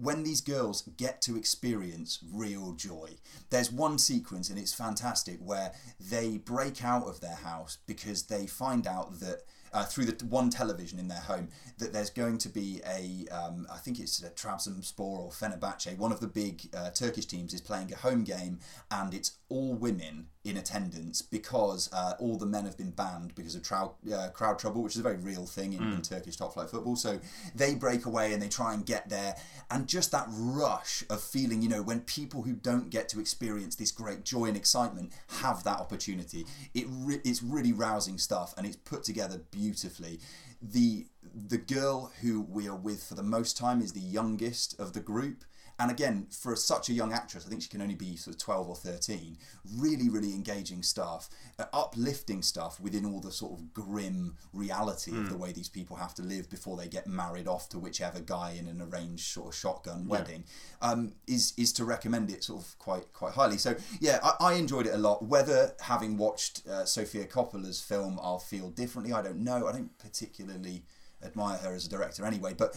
[0.00, 3.10] when these girls get to experience real joy.
[3.48, 8.46] There's one sequence and it's fantastic where they break out of their house because they
[8.46, 9.42] find out that.
[9.76, 13.66] Uh, through the one television in their home, that there's going to be a, um,
[13.70, 17.60] I think it's a Trabzonspor or Fenerbahce, one of the big uh, Turkish teams is
[17.60, 18.58] playing a home game,
[18.90, 23.54] and it's all women in attendance because uh, all the men have been banned because
[23.54, 26.54] of trou- uh, crowd trouble, which is a very real thing in, in Turkish top
[26.54, 26.96] flight football.
[26.96, 27.20] So
[27.54, 29.36] they break away and they try and get there,
[29.70, 33.76] and just that rush of feeling, you know, when people who don't get to experience
[33.76, 38.66] this great joy and excitement have that opportunity, it re- it's really rousing stuff, and
[38.66, 40.20] it's put together beautifully.
[40.62, 41.06] The
[41.48, 45.00] the girl who we are with for the most time is the youngest of the
[45.00, 45.44] group.
[45.78, 48.42] And again, for such a young actress, I think she can only be sort of
[48.42, 49.36] 12 or 13.
[49.76, 55.28] Really, really engaging stuff, uh, uplifting stuff within all the sort of grim reality of
[55.28, 58.56] the way these people have to live before they get married off to whichever guy
[58.58, 60.44] in an arranged sort of shotgun wedding.
[60.80, 63.58] Um, is is to recommend it sort of quite quite highly.
[63.58, 65.24] So yeah, I, I enjoyed it a lot.
[65.24, 69.12] Whether having watched uh, Sofia Coppola's film, I'll feel differently.
[69.12, 69.66] I don't know.
[69.66, 70.84] I don't particularly
[71.22, 72.76] admire her as a director anyway, but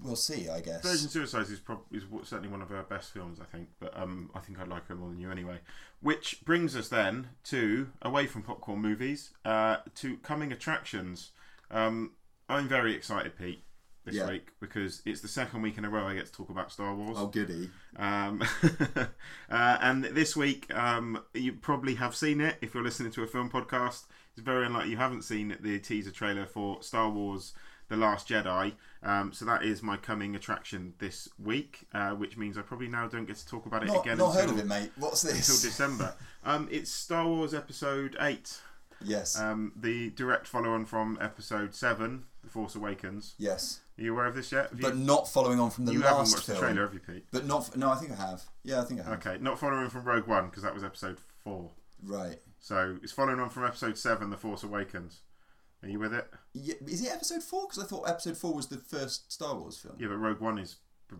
[0.00, 0.48] we'll see.
[0.48, 0.82] I guess.
[0.82, 3.68] Virgin Suicides is, prob- is certainly one of her best films, I think.
[3.80, 5.58] But um, I think I'd like her more than you anyway.
[6.00, 11.30] Which brings us then to away from popcorn movies uh, to coming attractions.
[11.70, 12.12] Um,
[12.48, 13.64] I'm very excited, Pete,
[14.04, 14.28] this Yeah.
[14.28, 16.94] week because it's the second week in a row I get to talk about Star
[16.94, 17.16] Wars.
[17.18, 17.70] Oh goody.
[17.96, 18.42] Um,
[18.96, 19.06] uh,
[19.80, 23.50] and this week, um, you probably have seen it if you're listening to a film
[23.50, 24.04] podcast.
[24.36, 27.54] It's very unlikely you haven't seen the teaser trailer for Star Wars
[27.88, 28.72] The Last Jedi.
[29.02, 33.06] Um, so that is my coming attraction this week, uh, which means I probably now
[33.06, 34.90] don't get to talk about it Not, again not until, heard of it, mate.
[34.96, 35.48] What's this?
[35.48, 35.54] until?
[35.70, 36.14] December.
[36.44, 38.58] um, it's Star Wars Episode 8,
[39.04, 39.38] yes.
[39.38, 43.34] um, the direct follow on from Episode 7, The Force Awakens.
[43.38, 43.80] yes.
[43.96, 44.70] Are you aware of this yet?
[44.70, 46.58] Have you, But not following on from the you haven't last watched film.
[46.58, 47.26] the trailer, have you, Pete?
[47.30, 47.76] But not.
[47.76, 48.42] No, I think I have.
[48.64, 49.24] Yeah, I think I have.
[49.24, 51.70] Okay, not following from Rogue One because that was episode four.
[52.02, 52.40] Right.
[52.58, 55.20] So it's following on from episode seven, The Force Awakens.
[55.84, 56.26] Are you with it?
[56.54, 57.66] Yeah, is it episode four?
[57.68, 59.96] Because I thought episode four was the first Star Wars film.
[59.98, 60.76] Yeah, but Rogue One is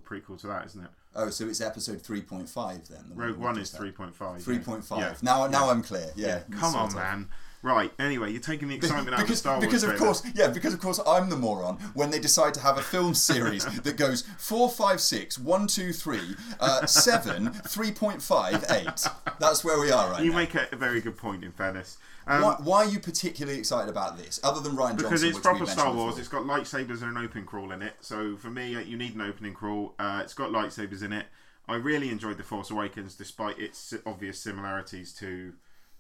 [0.09, 0.90] prequel to that, isn't it?
[1.14, 3.05] Oh, so it's episode three point five then.
[3.11, 4.42] the Rogue One is three point five.
[4.42, 4.98] Three point five.
[5.00, 5.14] Yeah.
[5.22, 6.11] Now, now I'm clear.
[6.16, 6.40] Yeah.
[6.59, 7.29] Come on, man.
[7.62, 7.92] Right.
[7.98, 10.05] Anyway, you're taking the excitement out of Star Wars because of trailer.
[10.05, 13.14] course yeah because of course I'm the moron when they decide to have a film
[13.31, 16.20] series that goes 4 5 6 1 2 3
[16.61, 21.00] uh, 7 3.5 8 that's where we are right You now make a, a very
[21.00, 21.42] good point.
[21.42, 25.10] In fairness, um, why, why are you particularly excited about this other than Ryan because
[25.22, 26.14] Johnson Because it's which proper Star Wars.
[26.16, 26.20] before?
[26.20, 27.94] It's got lightsabers and an opening crawl in it.
[28.00, 29.94] So for me, uh, you need an opening crawl.
[29.98, 31.26] Uh, it's got lightsabers in it.
[31.68, 35.54] I really enjoyed The Force Awakens, despite its obvious similarities to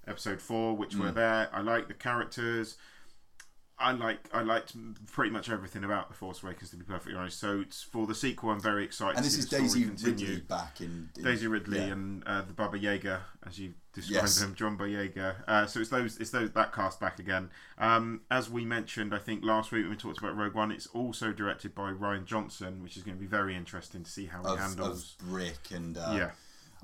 [0.06, 1.00] Episode Four, which Mm.
[1.00, 1.48] were there.
[1.52, 2.76] I like the characters.
[3.78, 4.74] I like I liked
[5.10, 7.40] pretty much everything about The Force Awakens, to be perfectly honest.
[7.40, 8.50] So it's for the sequel.
[8.50, 9.16] I'm very excited.
[9.16, 10.26] and to this see is Daisy continue.
[10.26, 11.84] Ridley back in, in Daisy Ridley yeah.
[11.92, 14.40] and uh, the Baba Yaga, as you described Yes.
[14.42, 15.34] him, John Boyega.
[15.48, 17.50] Uh, so it's those, it's those that cast back again.
[17.78, 20.86] Um, as we mentioned, I think last week when we talked about Rogue One, it's
[20.88, 24.42] also directed by Rian Johnson, which is going to be very interesting to see how
[24.42, 25.16] he of, handles.
[25.20, 26.30] of Brick and uh, yeah,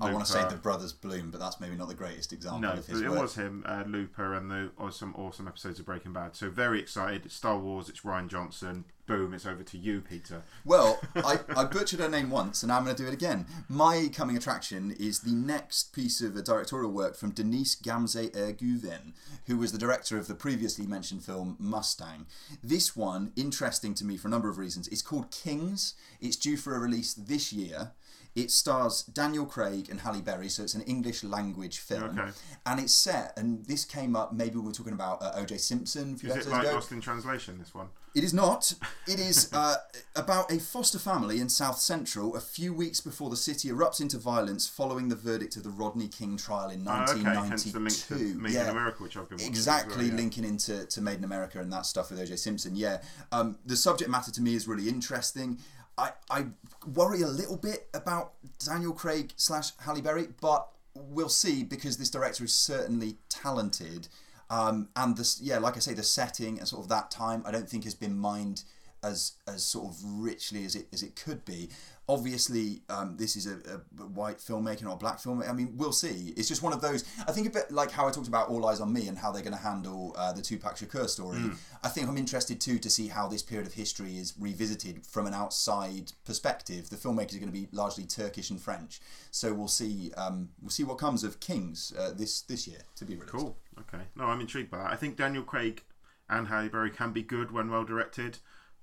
[0.01, 2.73] I want to say the Brothers Bloom but that's maybe not the greatest example No,
[2.73, 5.87] of his it work was him, uh, Looper, and the or some awesome episodes of
[5.87, 6.35] Breaking Bad.
[6.37, 7.27] So very excited.
[7.27, 7.89] It's Star Wars.
[7.89, 8.85] It's Rian Johnson.
[9.07, 9.35] Boom!
[9.35, 10.43] It's over to you, Peter.
[10.65, 13.45] Well, I, I butchered her name once, and now I'm going to do it again.
[13.69, 19.15] My coming attraction is the next piece of directorial work from Deniz Gamze Ergüven,
[19.47, 22.27] who was the director of the previously mentioned film Mustang.
[22.63, 25.95] This one, interesting to me for a number of reasons, is called Kings.
[26.21, 27.91] It's due for a release this year.
[28.35, 32.19] It stars Daniel Craig and Halle Berry, so it's an English language film.
[32.19, 32.31] Okay.
[32.67, 36.15] And it's set, and this came up, maybe we were talking about uh, OJ Simpson
[36.15, 36.75] a few Is it like ago.
[36.75, 37.59] Lost in Translation?
[37.59, 37.89] This one.
[38.13, 38.73] It is not.
[39.07, 39.77] It is uh,
[40.17, 44.19] about a foster family in South Central a few weeks before the city erupts into
[44.19, 48.15] violence following the verdict of the Rodney King trial in Oh, okay, hence the 1992.
[48.15, 50.15] link to Made in America, which I've been Exactly, well, yeah.
[50.15, 52.75] linking into to Made in America and that stuff with OJ Simpson.
[52.75, 55.59] Yeah, um, the subject matter to me is really interesting.
[56.01, 56.47] I, I
[56.95, 58.33] worry a little bit about
[58.65, 64.09] Daniel Craig slash Halle Berry, but we'll see because this director is certainly talented.
[64.49, 67.51] Um, and this, yeah, like I say, the setting and sort of that time, I
[67.51, 68.65] don't think has been mined
[69.03, 71.69] as as sort of richly as it as it could be.
[72.11, 75.49] Obviously, um, this is a, a white filmmaking or a black filmmaker.
[75.49, 76.35] I mean, we'll see.
[76.37, 77.05] It's just one of those.
[77.29, 79.31] I think a bit like how I talked about All Eyes on Me and how
[79.31, 81.39] they're going to handle uh, the Tupac Shakur story.
[81.85, 85.29] I think I'm interested too to see how this period of history is revisited from
[85.29, 86.91] an outside perspective.
[86.91, 90.13] The filmmakers are going to be largely Turkish and French, so we'll see.
[90.17, 93.33] Um, we'll see what comes of Kings uh, this this year to be released.
[93.33, 93.57] Cool.
[93.79, 94.03] Okay.
[94.17, 94.91] No, I'm intrigued by that.
[94.91, 95.85] I think Daniel Craig
[96.29, 98.39] and Halle Berry can be good when well directed,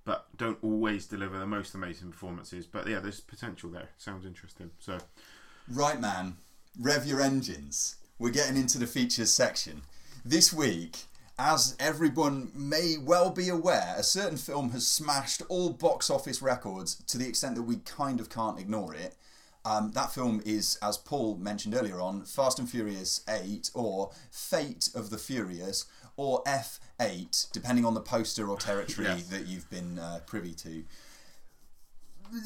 [0.08, 2.66] but don't always deliver the most amazing performances.
[2.66, 3.90] But yeah, there's potential there.
[3.98, 4.72] Sounds interesting.
[4.80, 5.00] So
[5.70, 6.38] Right, man.
[6.80, 7.98] Rev your engines.
[8.18, 9.82] We're getting into the features section.
[10.24, 11.04] This week,
[11.38, 16.96] as everyone may well be aware, a certain film has smashed all box office records
[17.08, 19.16] to the extent that we kind of can't ignore it.
[19.66, 24.90] Um, that film is, as Paul mentioned earlier on, Fast and Furious 8 or Fate
[24.96, 25.86] of the Furious
[26.18, 29.28] or F8, depending on the poster or territory Yes.
[29.28, 30.84] that you've been uh, privy to.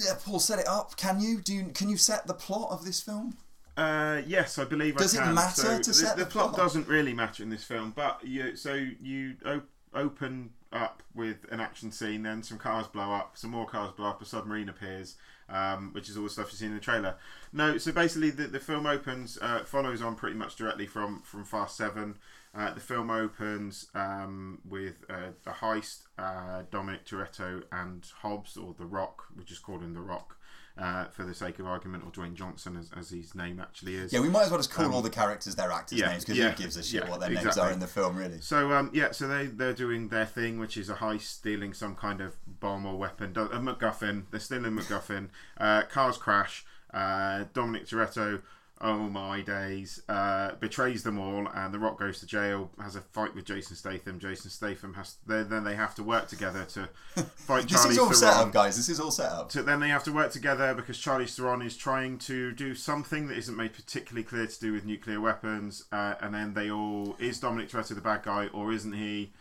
[0.06, 0.96] Yeah, Paul, set it up.
[0.96, 1.70] Can you do?
[1.70, 3.36] Can you set the plot of this film?
[3.76, 5.34] Uh, yes, I believe Does I can.
[5.34, 6.58] Does it matter so to the, set the the plot plot?
[6.58, 11.60] doesn't really matter in this film, but you so you op- open up with an
[11.60, 15.16] action scene, then some cars blow up, some more cars blow up, a submarine appears,
[15.52, 17.16] um, which is all the stuff you see in the trailer.
[17.54, 21.44] No, so basically the, the film opens uh, follows on pretty much directly from from
[21.44, 22.16] Fast Seven.
[22.54, 26.04] Uh, the film opens um, with uh, a heist.
[26.18, 30.38] Uh, Dominic Toretto and Hobbs, or The Rock, which is called him The Rock
[30.82, 34.12] uh, for the sake of argument, or Dwayne Johnson, as, as his name actually is.
[34.12, 36.26] Yeah, we might as well just call all the characters their actors' Um, yeah, names
[36.26, 38.42] because yeah, who gives a shit yeah, what their names are in the film, really.
[38.42, 41.96] So um, yeah, so they they're doing their thing, which is a heist, stealing some
[41.96, 44.24] kind of bomb or weapon, a MacGuffin.
[44.32, 45.30] They're stealing MacGuffin.
[45.58, 46.66] Uh, cars crash.
[46.94, 48.42] Uh, Dominic Toretto,
[48.82, 52.72] oh my days, uh, betrays them all, and The Rock goes to jail.
[52.82, 54.20] Has a fight with Jason Statham.
[54.20, 56.90] Jason Statham has then then they have to work together to
[57.36, 58.18] fight This Charlie is all Theron.
[58.18, 58.76] set up, guys.
[58.78, 59.52] This is all set up.
[59.52, 63.28] So then they have to work together because Charlize Theron is trying to do something
[63.28, 67.16] that isn't made particularly clear to do with nuclear weapons, uh, and then they all
[67.20, 69.32] is Dominic Toretto the bad guy or isn't he?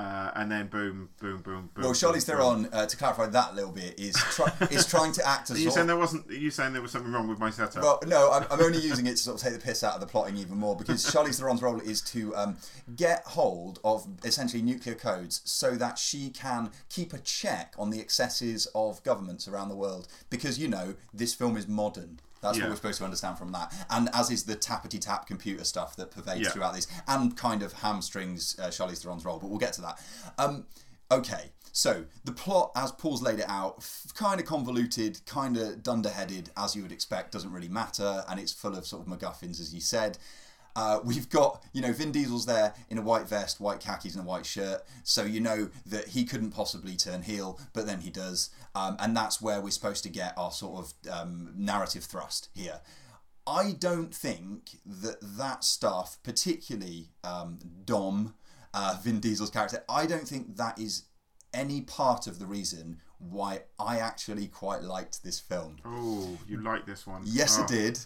[0.00, 1.84] Uh, and then boom, boom, boom, boom.
[1.84, 5.12] Well, Charlize boom, Theron, uh, to clarify that a little bit, is try- is trying
[5.12, 6.30] to act Are as you sort saying there wasn't?
[6.30, 7.82] Are you saying there was something wrong with my setup?
[7.82, 10.00] Well, no, I'm, I'm only using it to sort of take the piss out of
[10.00, 12.56] the plotting even more because Charlize Theron's role is to um,
[12.96, 18.00] get hold of essentially nuclear codes so that she can keep a check on the
[18.00, 20.08] excesses of governments around the world.
[20.30, 22.20] Because you know this film is modern.
[22.40, 22.64] That's Yeah.
[22.64, 25.96] what we're supposed to understand from that, and as is the tappity tap computer stuff
[25.96, 26.50] that pervades Yeah.
[26.50, 29.38] throughout this, and kind of hamstrings uh, Charlize Theron's role.
[29.38, 30.00] But we'll get to that.
[30.38, 30.66] Um,
[31.12, 35.82] Okay, so the plot, as Paul's laid it out, f- kind of convoluted, kind of
[35.82, 39.58] dunderheaded, as you would expect, doesn't really matter, and it's full of sort of MacGuffins,
[39.58, 40.18] as you said.
[40.80, 44.24] Uh, we've got, you know, Vin Diesel's there in a white vest, white khakis, and
[44.24, 48.08] a white shirt, so you know that he couldn't possibly turn heel, but then he
[48.08, 52.48] does, um, and that's where we're supposed to get our sort of um, narrative thrust
[52.54, 52.80] here.
[53.46, 58.32] I don't think that that stuff, particularly um, Dom,
[58.72, 61.02] uh, Vin Diesel's character, I don't think that is
[61.52, 65.76] any part of the reason why I actually quite liked this film.
[65.84, 67.20] Oh, you like this one?
[67.26, 67.98] Yes, Oh, I did.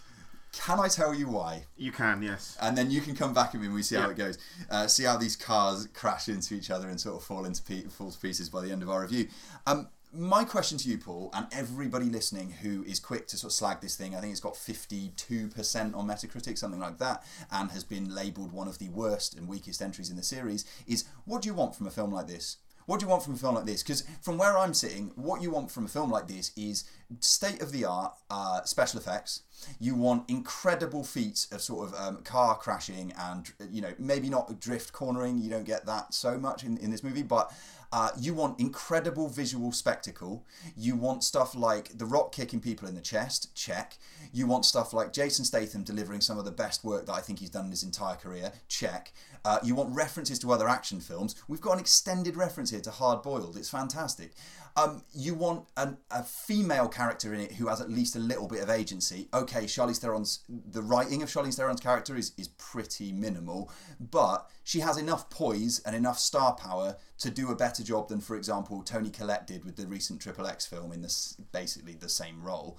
[0.57, 1.65] Can I tell you why?
[1.77, 2.57] You can, yes.
[2.61, 4.37] And then you can come back at me and we see how it goes.
[4.69, 7.83] Uh, see how these cars crash into each other and sort of fall into pe-
[7.83, 9.27] fall to pieces by the end of our review.
[9.67, 13.55] Um, my question to you, Paul, and everybody listening who is quick to sort of
[13.55, 17.83] slag this thing, I think it's got 52% on Metacritic, something like that, and has
[17.83, 21.47] been labelled one of the worst and weakest entries in the series, is what do
[21.47, 22.57] you want from a film like this?
[22.85, 23.81] What do you want from a film like this?
[23.81, 26.83] Because from where I'm sitting, what you want from a film like this is
[27.19, 29.41] state of the art uh, special effects.
[29.79, 34.59] You want incredible feats of sort of um, car crashing and, you know, maybe not
[34.59, 35.39] drift cornering.
[35.39, 37.51] You don't get that so much in, in this movie, but
[37.91, 40.45] uh, you want incredible visual spectacle.
[40.75, 43.97] You want stuff like The Rock kicking people in the chest, check.
[44.33, 47.39] You want stuff like Jason Statham delivering some of the best work that I think
[47.39, 49.13] he's done in his entire career, check.
[49.45, 51.35] Uh, you want references to other action films.
[51.47, 53.55] We've got an extended reference here to Hard Boiled.
[53.55, 54.31] It's fantastic.
[54.75, 58.47] Um, you want an, a female character in it who has at least a little
[58.47, 59.29] bit of agency.
[59.33, 64.81] Okay, Charlize Theron's the writing of Charlize Theron's character is is pretty minimal, but she
[64.81, 68.83] has enough poise and enough star power to do a better job than, for example,
[68.83, 72.77] Toni Collette did with the recent Triple X film in this basically the same role.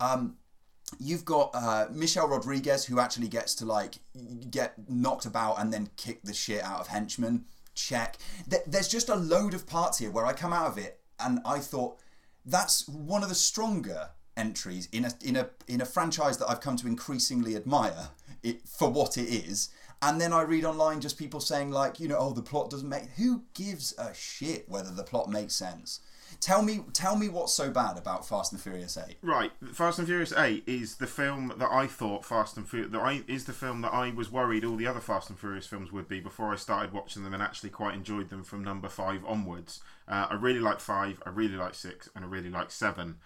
[0.00, 0.36] Um,
[0.98, 3.98] You've got uh, Michelle Rodriguez, who actually gets to like
[4.50, 7.44] get knocked about and then kick the shit out of henchmen.
[7.74, 8.16] Check.
[8.48, 11.40] Th- There's just a load of parts here where I come out of it and
[11.44, 11.98] I thought
[12.44, 16.60] that's one of the stronger entries in a in a in a franchise that I've
[16.60, 18.10] come to increasingly admire
[18.42, 19.70] it for what it is.
[20.00, 22.88] And then I read online just people saying like, you know, oh the plot doesn't
[22.88, 23.06] make.
[23.16, 26.00] Who gives a shit whether the plot makes sense?
[26.40, 29.16] Tell me, tell me what's so bad about Fast and Furious Eight.
[29.22, 33.00] Right, Fast and Furious Eight is the film that I thought Fast and Furious that
[33.00, 35.90] I is the film that I was worried all the other Fast and Furious films
[35.92, 39.24] would be before I started watching them and actually quite enjoyed them from number five
[39.24, 39.80] onwards.
[40.06, 43.16] Uh, I really like five, I really like six, and I really like seven.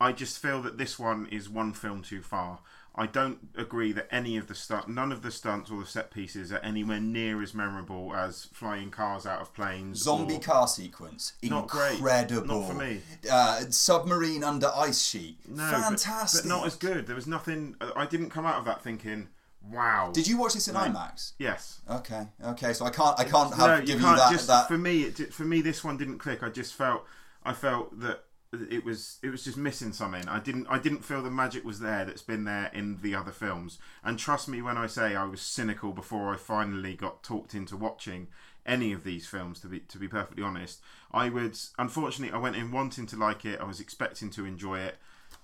[0.00, 2.60] I just feel that this one is one film too far.
[2.98, 6.10] I don't agree that any of the stunt, none of the stunts or the set
[6.10, 10.02] pieces are anywhere near as memorable as flying cars out of planes.
[10.02, 11.94] Zombie or- car sequence, Not great.
[11.98, 12.60] incredible.
[12.62, 13.00] Not for me.
[13.30, 16.42] Uh, submarine under ice sheet, No, but- fantastic.
[16.42, 17.06] But, not as good.
[17.06, 17.76] There was nothing.
[17.94, 19.28] I didn't come out of that thinking,
[19.62, 21.32] "Wow." Did you watch this in IMAX?
[21.38, 21.80] Yes.
[21.88, 22.72] Okay, okay.
[22.72, 24.18] So I can't, I can't have no, give you you, can't.
[24.18, 24.32] that.
[24.32, 26.42] just that for me, it, for me, this one didn't click.
[26.42, 27.04] I just felt,
[27.44, 30.26] I felt that it was, it was just missing something.
[30.28, 33.32] I didn't, I didn't feel the magic was there that's been there in the other
[33.32, 33.78] films.
[34.02, 37.76] And trust me when I say I was cynical before I finally got talked into
[37.76, 38.28] watching
[38.64, 39.60] any of these films.
[39.60, 40.80] To be, to be perfectly honest,
[41.12, 41.58] I would.
[41.78, 43.60] Unfortunately, I went in wanting to like it.
[43.60, 44.96] I was expecting to enjoy it,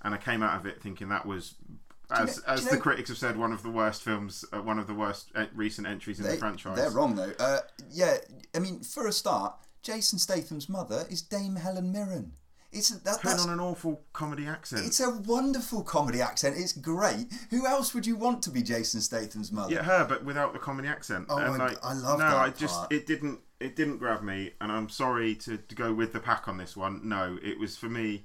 [0.02, 1.54] and I came out of it thinking that was.
[2.10, 4.78] As, know- as the know- critics have said, one of the worst films, uh, one
[4.78, 6.76] of the worst uh, recent entries in the franchise.
[6.76, 7.32] they're wrong though.
[7.38, 8.18] Uh, yeah,
[8.54, 12.32] I mean, for a start, Jason Statham's mother is Dame Helen Mirren.
[12.74, 14.84] It's that, that's on an awful comedy accent.
[14.86, 16.56] it's a wonderful comedy accent.
[16.58, 17.26] It's great.
[17.50, 19.72] Who else would you want to be Jason Statham's mother?
[19.74, 21.26] Yeah, her, but without the comedy accent.
[21.28, 22.92] Oh, and I- like, I love No, that I just part.
[22.92, 26.48] it didn't it didn't grab me, and I'm sorry to, to go with the pack
[26.48, 27.00] on this one.
[27.08, 28.24] No, it was for me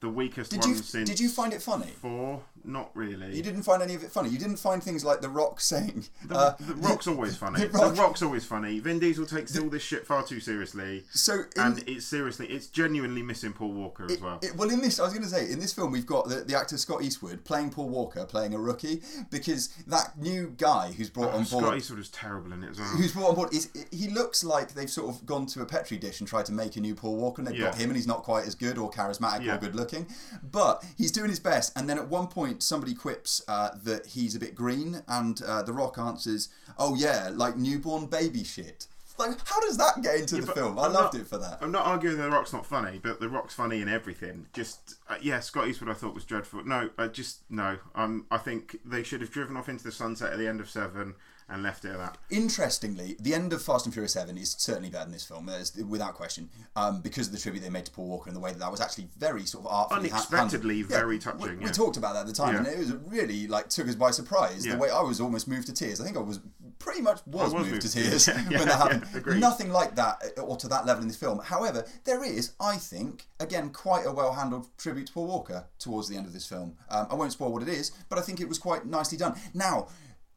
[0.00, 1.08] the weakest Did one you since.
[1.08, 1.86] did you find it funny?
[1.86, 2.42] four?
[2.66, 3.34] Not really.
[3.36, 4.28] You didn't find any of it funny.
[4.28, 7.60] You didn't find things like The Rock saying, The, uh, the Rock's always funny.
[7.66, 8.78] The The, Rock's always funny.
[8.80, 12.66] Vin Diesel takes all this shit far too seriously, So, in, and it's seriously, it's
[12.66, 14.38] genuinely missing Paul Walker as well.
[14.42, 16.36] it- well, in this, I was going to say, in this film, we've got the,
[16.36, 21.08] the actor Scott Eastwood playing Paul Walker, playing a rookie, because that new guy who's
[21.10, 22.88] brought on board, Scott Eastwood was terrible in it as well.
[22.88, 25.96] who's brought on board, is he looks like they've sort of gone to a petri
[25.98, 28.06] dish and tried to make a new Paul Walker, and they've got him, and he's
[28.06, 29.54] not quite as good or charismatic Yeah.
[29.54, 30.06] or good looking,
[30.50, 31.76] but he's doing his best.
[31.78, 35.62] And then at one point, somebody quips uh, that he's a bit green, and uh,
[35.62, 38.86] the Rock answers, "Oh yeah, like newborn baby shit."
[39.18, 40.78] Like, how does that get into the film?
[40.78, 41.56] I I'm loved not- it for that.
[41.62, 44.46] I'm not arguing The Rock's not funny, but The Rock's funny in everything.
[44.52, 46.64] Just uh, yeah, Scott Eastwood I thought was dreadful.
[46.66, 47.78] No, I just no.
[47.94, 50.68] Um, I think they should have driven off into the sunset at the end of
[50.68, 51.14] Seven,
[51.48, 52.18] and left it at that.
[52.30, 55.48] Interestingly, the end of Fast and Furious 7 is certainly better than this film,
[55.88, 58.50] without question, um, because of the tribute they made to Paul Walker and the way
[58.52, 60.90] that that was actually very sort of artfully ha- Unexpectedly handled.
[60.90, 61.72] very we- touching, We, yeah.
[61.72, 62.58] talked about that at the time, Yeah.
[62.58, 64.66] and it was really like took us by surprise.
[64.66, 64.72] Yeah.
[64.74, 66.00] The way I was almost moved to tears.
[66.00, 66.40] I think I was
[66.78, 69.40] pretty much was, was moved, to moved to tears when that happened.
[69.40, 71.38] Nothing like that, uh, or to that level in this film.
[71.40, 76.08] However, there is, I think, again, quite a well handled tribute to Paul Walker towards
[76.08, 76.76] the end of this film.
[76.90, 79.38] Um, I won't spoil what it is, but I think it was quite nicely done.
[79.54, 79.88] Now,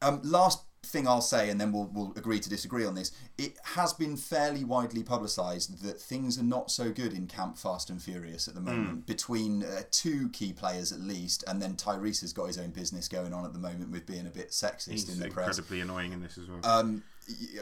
[0.02, 3.12] um, last thing I'll say, and then we'll, we'll agree to disagree on this.
[3.38, 7.90] It has been fairly widely publicised that things are not so good in Camp Fast
[7.90, 8.66] and Furious at the Hmm.
[8.66, 12.70] moment, between uh, two key players at least, and then Tyrese has got his own
[12.70, 15.46] business going on at the moment with being a bit sexist He's in the press.
[15.58, 16.60] incredibly annoying in this as well.
[16.64, 17.02] Um,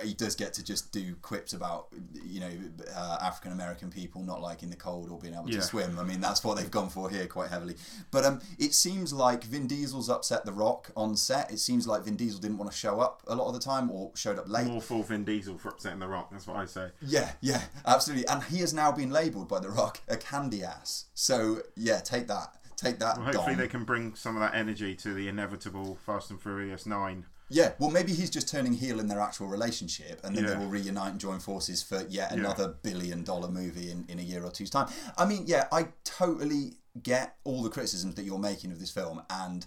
[0.02, 1.88] he does get to just do quips about
[2.24, 2.50] you know
[2.94, 5.56] uh, African American people not liking the cold or being able Yeah.
[5.60, 5.98] to swim.
[5.98, 7.74] I mean that's what they've gone for here quite heavily.
[8.10, 11.50] But um, it seems like Vin Diesel's upset The Rock on set.
[11.50, 13.90] It seems like Vin Diesel didn't want to show up a lot of the time
[13.90, 14.66] or showed up late.
[14.66, 16.30] More for Vin Diesel for upsetting the Rock.
[16.30, 16.88] That's what I say.
[17.02, 18.26] Yeah, yeah, absolutely.
[18.28, 21.06] And he has now been labelled by The Rock a candy ass.
[21.14, 23.16] So yeah, take that, take that.
[23.16, 23.56] Well, hopefully Dom.
[23.58, 27.26] they can bring some of that energy to the inevitable Fast and Furious Nine.
[27.50, 30.66] Yeah, well, maybe he's just turning heel in their actual relationship, and then they will
[30.66, 32.38] reunite and join forces for yet Yeah.
[32.38, 34.88] another billion dollar movie in, in a year or two's time.
[35.16, 39.22] I mean, yeah, I totally get all the criticisms that you're making of this film,
[39.30, 39.64] and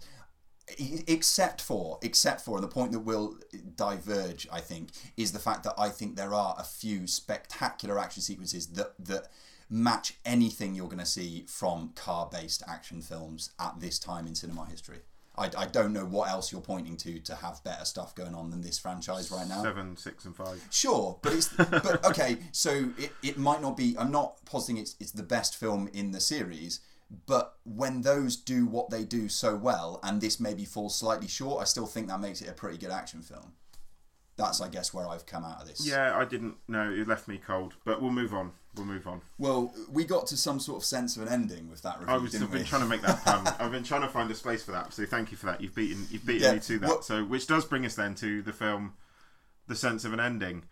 [0.78, 3.38] except for, except for, and the point that will
[3.76, 8.22] diverge, I think, is the fact that I think there are a few spectacular action
[8.22, 9.28] sequences that that
[9.70, 14.66] match anything you're going to see from car-based action films at this time in cinema
[14.66, 15.00] history.
[15.38, 18.50] I, I don't know what else you're pointing to to have better stuff going on
[18.50, 19.64] than this franchise right now.
[19.64, 20.66] Seven, six, and five.
[20.70, 22.38] Sure, but it's but okay.
[22.52, 23.96] So it, it might not be.
[23.98, 26.82] I'm not positing it's it's the best film in the series.
[27.26, 31.62] But when those do what they do so well, and this maybe falls slightly short,
[31.62, 33.52] I still think that makes it a pretty good action film.
[34.38, 35.86] That's, I guess, where I've come out of this.
[35.86, 36.90] Yeah, I didn't know.
[36.90, 37.76] It left me cold.
[37.84, 38.54] But we'll move on.
[38.76, 39.22] We'll move on.
[39.38, 42.18] Well, we got to some sort of sense of an ending with that review, I
[42.18, 43.46] was, I've been trying to make that pun.
[43.60, 44.94] I've been trying to find a space for that.
[44.94, 45.60] So thank you for that.
[45.60, 46.88] You've beaten you've beaten Yeah, me to that.
[46.90, 48.94] well- so which does bring us then to the film,
[49.68, 50.64] The Sense of an Ending.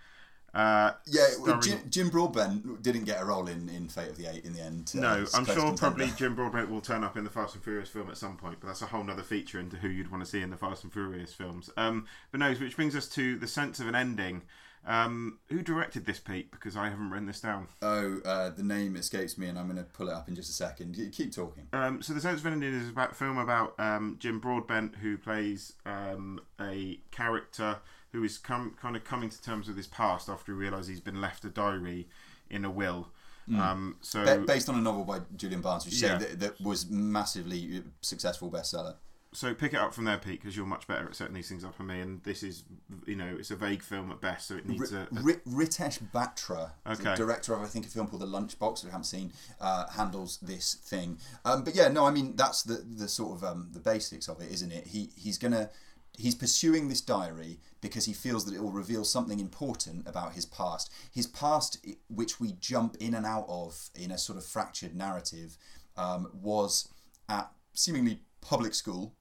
[0.53, 4.27] Uh, Yeah, starring- Jim, Jim Broadbent didn't get a role in, in Fate of the
[4.27, 4.91] Eight in the end.
[4.95, 5.77] uh, No, I'm sure contender.
[5.77, 8.59] probably Jim Broadbent will turn up in the Fast and Furious film at some point,
[8.61, 10.83] but that's a whole other feature into who you'd want to see in the Fast
[10.85, 11.69] and Furious films.
[11.77, 14.41] Um, but no, which brings us to the sense of an ending.
[14.85, 16.51] Um, who directed this, Pete?
[16.51, 17.67] Because I haven't written this down.
[17.81, 20.49] Oh, uh, the name escapes me, and I'm going to pull it up in just
[20.49, 20.95] a second.
[20.97, 21.67] You Keep talking.
[21.73, 25.73] Um, so the sense of ending is about film about um, Jim Broadbent, who plays
[25.85, 27.77] um, a character
[28.11, 30.99] who is come, kind of coming to terms with his past after he realises he's
[30.99, 32.07] been left a diary
[32.49, 33.09] in a will.
[33.57, 36.19] Um, so based on a novel by Julian Barnes, which Yeah.
[36.19, 38.95] that, that was massively successful bestseller.
[39.31, 41.63] So pick it up from there, Pete, because you're much better at setting these things
[41.63, 41.99] up than me.
[41.99, 42.63] And this is,
[43.05, 45.05] you know, it's a vague film at best, so it needs a, a
[45.47, 47.15] Ritesh Batra, Okay.
[47.15, 50.39] director of I think a film called The Lunchbox, which I haven't seen, uh, handles
[50.41, 51.19] this thing.
[51.45, 54.41] Um, but yeah, no, I mean that's the the sort of um, the basics of
[54.41, 54.87] it, isn't it?
[54.87, 55.69] He he's gonna
[56.17, 60.45] he's pursuing this diary because he feels that it will reveal something important about his
[60.45, 60.91] past.
[61.11, 65.55] His past, which we jump in and out of in a sort of fractured narrative,
[65.97, 66.89] um, was
[67.29, 69.13] at seemingly public school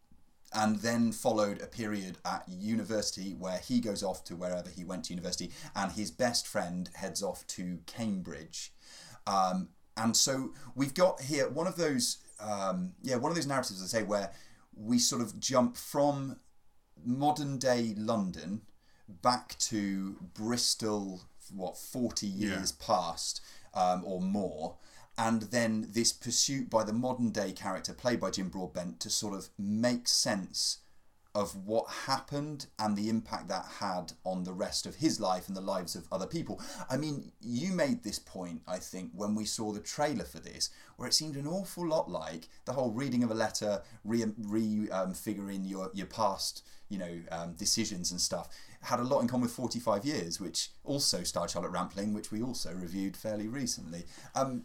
[0.54, 5.04] and then followed a period at university where he goes off to wherever he went
[5.04, 8.72] to university and his best friend heads off to Cambridge.
[9.26, 13.82] Um, and so we've got here one of those, um, yeah, one of those narratives,
[13.82, 14.32] I say, where
[14.74, 16.36] we sort of jump from
[17.04, 18.62] modern day London
[19.08, 21.22] back to Bristol,
[21.54, 23.40] what, 40 years past
[23.74, 24.76] um, or more.
[25.18, 29.34] And then this pursuit by the modern day character played by Jim Broadbent to sort
[29.34, 30.78] of make sense
[31.34, 35.56] of what happened and the impact that had on the rest of his life and
[35.56, 36.60] the lives of other people.
[36.88, 40.70] I mean, you made this point, I think, when we saw the trailer for this,
[40.96, 44.90] where it seemed an awful lot like the whole reading of a letter, re, re
[44.90, 48.48] um, figuring your your past, you know, um, decisions and stuff.
[48.80, 52.42] Had a lot in common with 45 Years, which also starred Charlotte Rampling, which we
[52.42, 54.06] also reviewed fairly recently.
[54.34, 54.64] Um,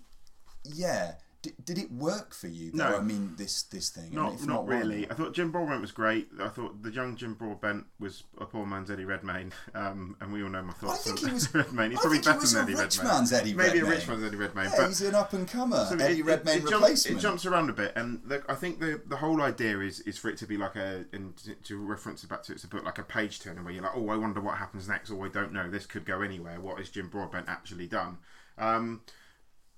[0.64, 1.14] yeah.
[1.42, 2.72] D- did it work for you?
[2.72, 2.90] Though?
[2.92, 2.98] No.
[3.00, 4.16] I mean, this this thing.
[4.16, 5.02] Not, if not why really.
[5.02, 5.12] not?
[5.12, 6.30] I thought Jim Broadbent was great.
[6.40, 10.42] I thought the young Jim Broadbent was a poor man's Eddie Redmayne, um, and we
[10.42, 11.92] all know my thoughts I think on he was- Redmayne.
[11.92, 13.14] He's I probably think he was than a Eddie rich Redmayne.
[13.14, 14.66] man's Eddie Maybe a rich man's Eddie Redmayne.
[14.70, 17.18] Yeah, but he's an up and comer, So Eddie it- Redmayne it, it, replacement.
[17.18, 20.18] it jumps around a bit, and the, I think the the whole idea is is
[20.18, 22.70] for it to be like a and to, to reference it back to it's a
[22.70, 25.26] book like a page turner where you're like, oh, I wonder what happens next, or
[25.26, 26.62] I don't know, this could go anywhere.
[26.62, 28.20] What has Jim Broadbent actually done?
[28.58, 29.02] Um,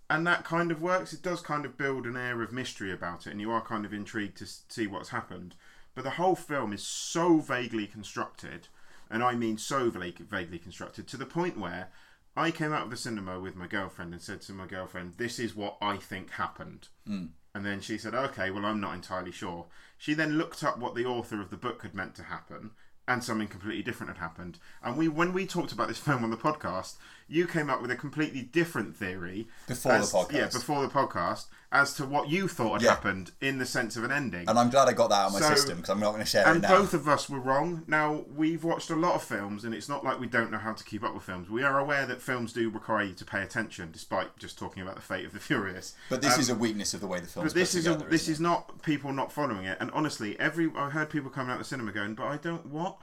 [0.09, 1.13] and that kind of works.
[1.13, 3.85] It does kind of build an air of mystery about it, and you are kind
[3.85, 5.55] of intrigued to see what's happened.
[5.93, 8.67] But the whole film is so vaguely constructed
[9.09, 11.89] and I mean so vague, vaguely constructed to the point where
[12.35, 15.39] I came out of the cinema with my girlfriend and said to my girlfriend, "This
[15.39, 17.27] is what I think happened." Hmm.
[17.53, 20.95] And then she said, "Okay, well, I'm not entirely sure." She then looked up what
[20.95, 22.71] the author of the book had meant to happen,
[23.07, 24.59] and something completely different had happened.
[24.83, 26.97] And we, when we talked about this film on the podcast,
[27.27, 30.31] you came up with a completely different theory Before the podcast.
[30.33, 32.89] Yeah, before the podcast, as to what you thought had Yeah.
[32.91, 34.47] happened in the sense of an ending.
[34.47, 36.23] And I'm glad I got that out of my So- system because I'm not going
[36.23, 36.69] to share it And now.
[36.69, 37.83] both of us were wrong.
[37.87, 40.73] Now, we've watched a lot of films, and it's not like we don't know how
[40.73, 41.49] to keep up with films.
[41.49, 44.95] We are aware that films do require you to pay attention, despite just talking about
[44.95, 45.95] the fate of the Furious.
[46.09, 47.95] but this Um, is a weakness of the way the film's but this is a,
[47.95, 49.77] this is not people not following it.
[49.81, 52.67] And honestly, every I heard people coming out of the cinema going, "But I don't
[52.67, 52.97] what."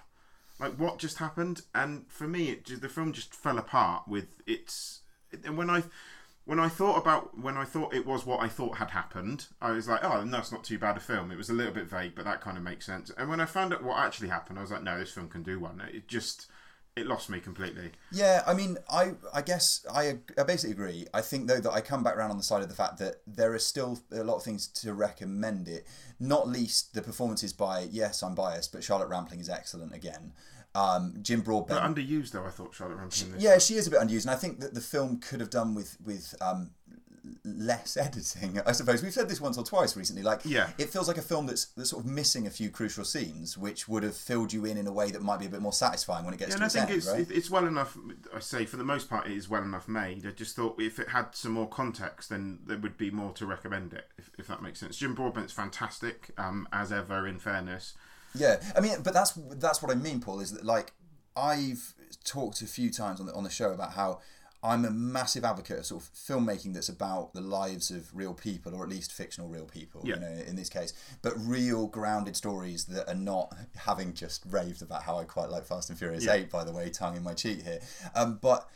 [0.63, 1.63] Like what just happened?
[1.75, 5.01] And for me, it just, the film just fell apart with its.
[5.45, 5.83] And when I
[6.45, 9.73] when I thought about when I thought it was what I thought had happened, I
[9.73, 11.31] was like, oh, no, it's not too bad a film.
[11.33, 13.11] It was a little bit vague, but that kind of makes sense.
[13.17, 15.43] And when I found out what actually happened, I was like, no, this film can
[15.43, 15.83] do one.
[15.93, 16.49] It just
[16.95, 17.93] it lost me completely.
[18.11, 21.07] Yeah, I mean, I I guess I, I basically agree.
[21.15, 23.17] I think though that I come back around on the side of the fact that
[23.27, 25.87] there are still a lot of things to recommend it.
[26.21, 30.33] Not least the performances by yes, I'm biased, but Charlotte Rampling is excellent again.
[30.75, 31.81] Um, Jim Broadbent.
[31.81, 33.35] But underused though, I thought Charlotte Rampling.
[33.39, 35.75] yeah, she is a bit underused, and I think that the film could have done
[35.75, 36.71] with with um,
[37.45, 38.61] less editing.
[38.67, 40.23] I suppose we've said this once or twice recently.
[40.23, 40.71] Like, Yeah.
[40.79, 43.87] it feels like a film that's, that's sort of missing a few crucial scenes, which
[43.89, 46.25] would have filled you in in a way that might be a bit more satisfying
[46.25, 47.31] when it gets Yeah, to and I think end, it's right?
[47.31, 47.97] it's well enough.
[48.35, 50.27] I say for the most part, it is well enough made.
[50.27, 53.47] I just thought if it had some more context, then there would be more to
[53.47, 54.09] recommend it.
[54.19, 54.97] If, if that makes sense.
[54.97, 57.27] Jim Broadbent's fantastic, um, as ever.
[57.29, 57.95] In fairness,
[58.35, 60.41] Yeah, I mean, but that's that's what I mean, Paul.
[60.41, 60.93] Is that like
[61.37, 64.21] I've talked a few times on the on the show about how
[64.65, 68.75] I'm a massive advocate of sort of filmmaking that's about the lives of real people,
[68.75, 70.03] or at least fictional real people.
[70.05, 70.15] Yeah.
[70.15, 74.83] You know, in this case, but real grounded stories that are not having just raved
[74.83, 76.35] about how I quite like Fast and Furious Yeah.
[76.35, 76.51] Eight.
[76.51, 77.81] By the way, tongue in my cheek here,
[78.15, 78.69] um, but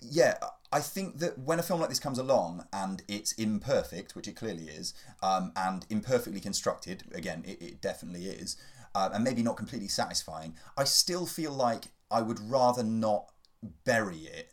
[0.00, 0.34] yeah,
[0.74, 4.34] I think that when a film like this comes along and it's imperfect, which it
[4.34, 8.56] clearly is, um, and imperfectly constructed, again, it, it definitely is,
[8.92, 13.30] uh, and maybe not completely satisfying, I still feel like I would rather not
[13.84, 14.52] bury it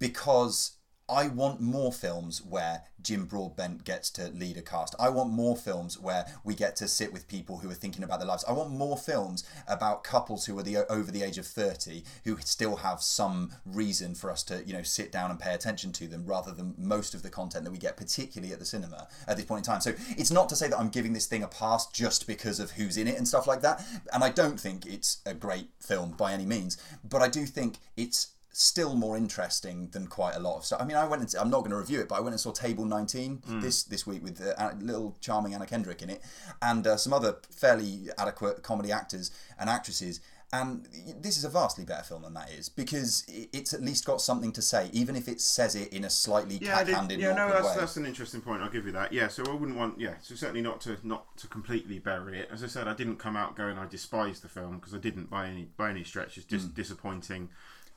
[0.00, 0.72] because
[1.10, 4.94] I want more films where Jim Broadbent gets to lead a cast.
[4.98, 8.20] I want more films where we get to sit with people who are thinking about
[8.20, 8.44] their lives.
[8.46, 12.38] I want more films about couples who are the over the age of 30 who
[12.44, 16.06] still have some reason for us to, you know, sit down and pay attention to
[16.06, 19.36] them rather than most of the content that we get particularly at the cinema at
[19.36, 19.80] this point in time.
[19.80, 22.72] So it's not to say that I'm giving this thing a pass just because of
[22.72, 23.84] who's in it and stuff like that.
[24.12, 27.78] And I don't think it's a great film by any means, but I do think
[27.96, 30.80] it's still more interesting than quite a lot of stuff.
[30.80, 32.40] I mean, I went and I'm not going to review it, but I went and
[32.40, 36.20] saw Table 19 this this week with uh, a little charming Anna Kendrick in it,
[36.60, 40.20] and uh, some other fairly adequate comedy actors and actresses.
[40.52, 40.88] And
[41.20, 44.50] this is a vastly better film than that is because it's at least got something
[44.52, 47.68] to say, even if it says it in a slightly yeah, cack-handed, yeah, no, that's
[47.68, 47.74] way.
[47.78, 48.60] that's an interesting point.
[48.60, 49.12] I'll give you that.
[49.12, 52.48] Yeah, so I wouldn't want, yeah, so certainly not to not to completely bury it.
[52.52, 55.30] As I said, I didn't come out going I despise the film because I didn't
[55.30, 56.36] by any by any stretch.
[56.36, 57.50] It's just disappointing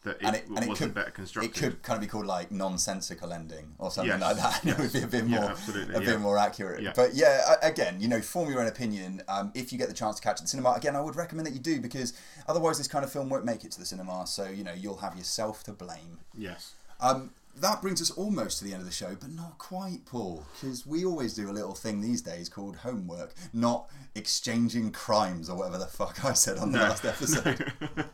[0.04, 1.50] that it, and it, and it wasn't could, better constructed.
[1.50, 4.66] It could kind of be called like nonsensical ending or something Yes, like that.
[4.68, 6.06] it would be a bit more, absolutely, a yeah.
[6.06, 6.82] bit more accurate.
[6.82, 6.94] Yeah.
[6.96, 9.22] But yeah, again, you know, form your own opinion.
[9.28, 11.16] Um, if you get the chance to catch it at the cinema, again, I would
[11.16, 12.14] recommend that you do because
[12.48, 14.28] otherwise, this kind of film won't make it to the cinema.
[14.28, 16.20] So you know, you'll have yourself to blame.
[16.38, 16.74] Yes.
[17.00, 20.46] Um, that brings us almost to the end of the show, but not quite, Paul,
[20.54, 25.58] because we always do a little thing these days called homework, not exchanging crimes or
[25.58, 27.72] whatever the fuck I said on the last episode.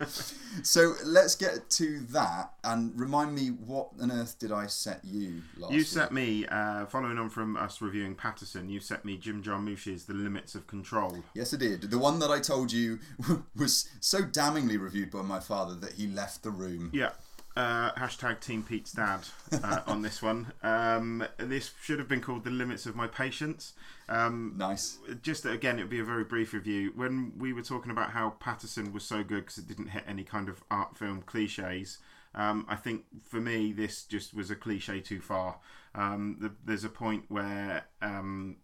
[0.64, 5.42] so let's get to that and remind me what on earth did I set you
[5.58, 5.88] last You week?
[5.88, 10.14] set me, uh, following on from us reviewing Paterson, you set me Jim Jarmusch's The
[10.14, 11.24] Limits of Control.
[11.34, 11.84] Yes, I did.
[11.84, 13.00] The one that I told you
[13.56, 16.90] was so damningly reviewed by my father that he left the room.
[16.94, 17.10] Yeah.
[17.56, 19.22] Uh, hashtag Team Pete's dad
[19.64, 20.54] uh, on this one.
[20.64, 23.74] Um, this should have been called The Limits of My Patience.
[24.08, 24.98] Um, Nice.
[25.22, 26.94] just again, it would be a very brief review.
[26.96, 30.24] When we were talking about how Paterson was so good because it didn't hit any
[30.24, 31.98] kind of art film cliches,
[32.34, 35.58] um, I think for me this just was a cliche too far.
[35.96, 38.58] Um, the, there's a point where um,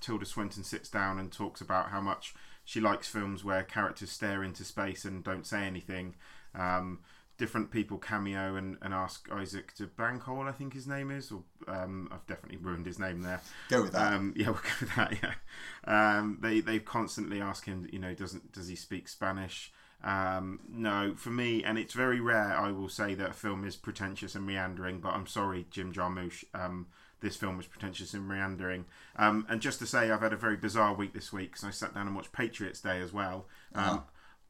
[0.00, 2.34] Tilda Swinton sits down and talks about how much
[2.64, 6.14] she likes films where characters stare into space and don't say anything.
[6.54, 7.00] Um,
[7.38, 11.42] different people cameo and, and ask Isaac to Bankhole, I think his name is, or
[11.68, 13.40] um, I've definitely ruined his name there.
[13.68, 14.12] Go with that.
[14.12, 15.16] Um, yeah, we'll go with that.
[15.22, 15.34] Yeah,
[16.18, 19.72] um, they they constantly ask him, you know, doesn't does he speak Spanish?
[20.04, 22.56] Um, no, for me, and it's very rare.
[22.56, 26.44] I will say that a film is pretentious and meandering, but I'm sorry, Jim Jarmusch.
[26.54, 26.86] Um,
[27.20, 28.84] this film was pretentious and meandering.
[29.16, 31.70] Um, and just to say, I've had a very bizarre week this week because I
[31.70, 33.46] sat down and watched Patriots Day as well.
[33.74, 34.00] Um, Uh-huh.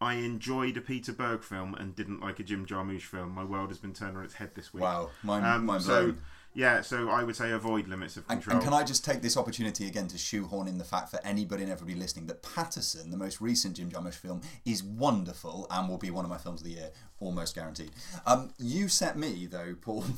[0.01, 3.31] I enjoyed a Peter Berg film and didn't like a Jim Jarmusch film.
[3.35, 4.83] My world has been turned on its head this week.
[4.83, 6.23] Wow, mind, Um, so blown.
[6.55, 8.57] yeah, so I would say avoid limits of And, control.
[8.57, 11.63] and can I just take this opportunity again to shoehorn in the fact for anybody
[11.63, 15.99] and everybody listening that Paterson, the most recent Jim Jarmusch film, is wonderful and will
[15.99, 17.91] be one of my films of the year, almost guaranteed.
[18.27, 20.05] Um, you set me though, Paul.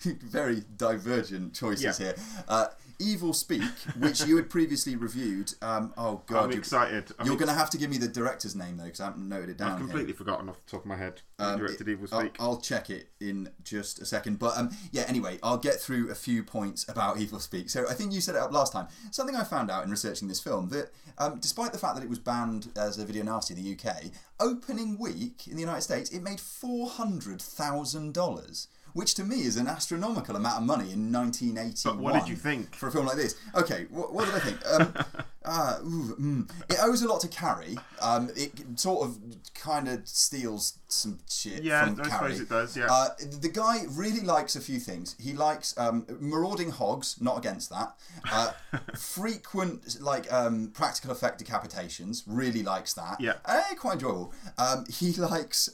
[0.00, 2.06] very divergent choices Yeah.
[2.06, 2.14] here.
[2.48, 2.66] Uh,
[2.98, 3.62] Evilspeak,
[4.00, 5.52] which you had previously reviewed.
[5.62, 7.12] Um, oh God, I'm you- excited.
[7.18, 9.06] I'm You're ex- going to have to give me the director's name though, because I
[9.06, 9.72] haven't noted it down.
[9.72, 9.86] I've here.
[9.88, 11.20] completely forgotten off the top of my head.
[11.38, 12.36] who Um, directed it- Evil I'll- Speak.
[12.40, 14.38] I'll, check it in just a second.
[14.38, 17.70] But um, yeah, anyway, I'll get through a few points about Evilspeak.
[17.70, 18.86] So I think you set it up last time.
[19.10, 22.08] Something I found out in researching this film that um, despite the fact that it
[22.10, 26.10] was banned as a video nasty in the UK, opening week in the United States,
[26.10, 28.66] it made $400,000.
[28.94, 31.96] Which to me is an astronomical amount of money in 1981.
[31.96, 32.74] But what did you think?
[32.74, 33.34] for a film like this?
[33.54, 34.58] Okay, what, what did I think?
[34.66, 34.94] Um,
[35.44, 36.50] uh, ooh, mm.
[36.70, 37.76] It owes a lot to Carrie.
[38.00, 39.18] Um, it sort of
[39.54, 42.34] kind of steals some shit Yeah, from I Carrie.
[42.36, 42.86] suppose it does, yeah.
[42.88, 43.08] Uh,
[43.40, 45.16] the guy really likes a few things.
[45.20, 47.96] He likes um, marauding hogs, not against that.
[48.30, 48.52] Uh,
[48.96, 53.20] frequent like um, practical effect decapitations, really likes that.
[53.20, 53.34] Yeah.
[53.46, 54.32] Eh, quite enjoyable.
[54.56, 55.68] Um, he likes.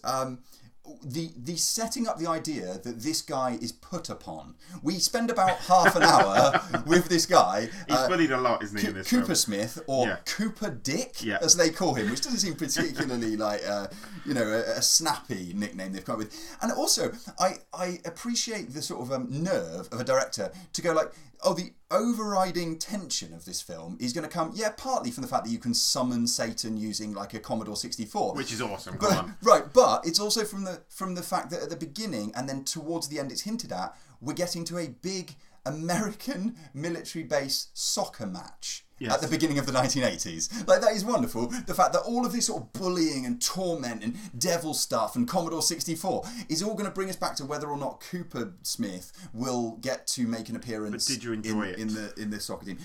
[1.02, 4.54] The the setting up the idea that this guy is put upon.
[4.82, 7.68] We spend about half an hour with this guy.
[7.88, 9.34] He's uh, bullied a lot, isn't he, in Co- this Cooper film?
[9.36, 10.16] Smith or Yeah.
[10.26, 11.38] Cooper Dick, Yeah.
[11.42, 13.86] as they call him, which doesn't seem particularly like uh,
[14.26, 16.56] you know a, a snappy nickname they've come up with.
[16.62, 20.92] And also, I I appreciate the sort of um, nerve of a director to go
[20.92, 21.12] like,
[21.42, 25.28] oh, the overriding tension of this film is going to come, yeah, partly from the
[25.28, 28.96] fact that you can summon Satan using like a Commodore sixty four, Which is awesome.
[29.00, 29.36] but, Come on.
[29.42, 32.64] right, but it's also from the from the fact that at the beginning and then
[32.64, 35.34] towards the end, it's hinted at we're getting to a big
[35.66, 38.84] American military base soccer match.
[39.00, 39.14] Yes.
[39.14, 40.68] At the beginning of the 1980s.
[40.68, 41.46] Like, that is wonderful.
[41.46, 45.26] The fact that all of this sort of bullying and torment and devil stuff and
[45.26, 49.10] Commodore 64 is all going to bring us back to whether or not Cooper Smith
[49.32, 51.78] will get to make an appearance But did you enjoy in, it?
[51.78, 52.78] in the in the soccer team.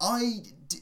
[0.00, 0.78] I d-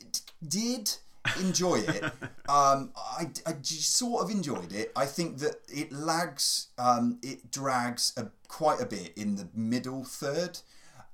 [0.47, 0.93] did
[1.41, 2.05] enjoy it.
[2.49, 4.93] um, I, I sort of enjoyed it.
[4.95, 10.05] I think that it lags, um, it drags a, quite a bit in the middle
[10.05, 10.61] third.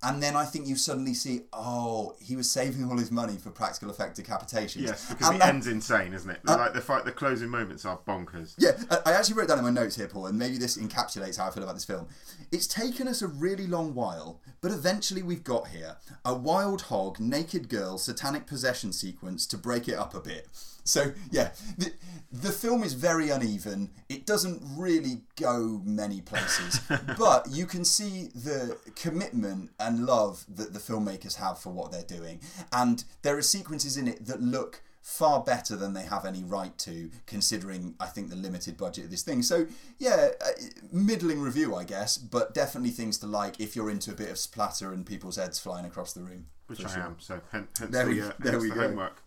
[0.05, 3.51] And then I think you suddenly see, oh, he was saving all his money for
[3.51, 4.83] practical effect decapitations.
[4.83, 6.41] Yes, because and the that- end's insane, isn't it?
[6.47, 8.55] Uh, like the fight, the closing moments are bonkers.
[8.59, 11.39] yeah, I- I actually wrote down in my notes here, Paul, and maybe this encapsulates
[11.39, 12.07] how I feel about this film.
[12.53, 17.19] It's taken us a really long while, but eventually we've got here a wild hog,
[17.19, 20.49] naked girl, satanic possession sequence to break it up a bit.
[20.87, 21.93] So, yeah, the,
[22.31, 23.89] the film is very uneven.
[24.11, 26.79] It doesn't really go many places,
[27.19, 32.03] but you can see the commitment and love that the filmmakers have for what they're
[32.03, 32.41] doing.
[32.73, 36.77] And there are sequences in it that look far better than they have any right
[36.79, 39.43] to, considering I think the limited budget of this thing.
[39.43, 39.67] So
[39.99, 40.47] yeah, uh,
[40.91, 44.39] middling review, I guess, but definitely things to like if you're into a bit of
[44.39, 46.47] splatter and people's heads flying across the room.
[46.69, 47.03] Which I sure.
[47.03, 47.17] am.
[47.19, 48.81] So hence, hence There the, we- uh, there hence we the go.
[48.89, 49.21] homework.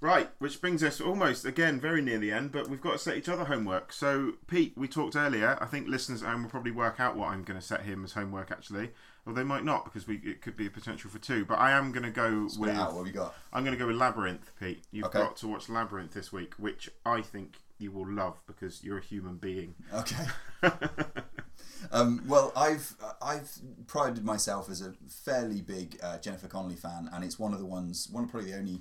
[0.00, 3.16] Right, which brings us almost again very near the end, but we've got to set
[3.16, 3.92] each other homework.
[3.92, 5.56] So, Pete, we talked earlier.
[5.60, 8.02] I think listeners at home will probably work out what I'm going to set him
[8.02, 8.90] as homework actually,
[9.26, 11.44] or they might not because we it could be a potential for two.
[11.44, 13.34] But I am going to go Spit with out, what we got?
[13.52, 14.82] I'm going to go with Labyrinth, Pete.
[14.90, 15.18] You've Okay.
[15.20, 19.02] got to watch Labyrinth this week, which I think you will love because you're a
[19.02, 19.74] human being.
[19.92, 20.24] Okay.
[21.92, 23.50] um, well, I've I've
[23.86, 27.66] prided myself as a fairly big uh, Jennifer Connelly fan, and it's one of the
[27.66, 28.80] ones, one of probably the only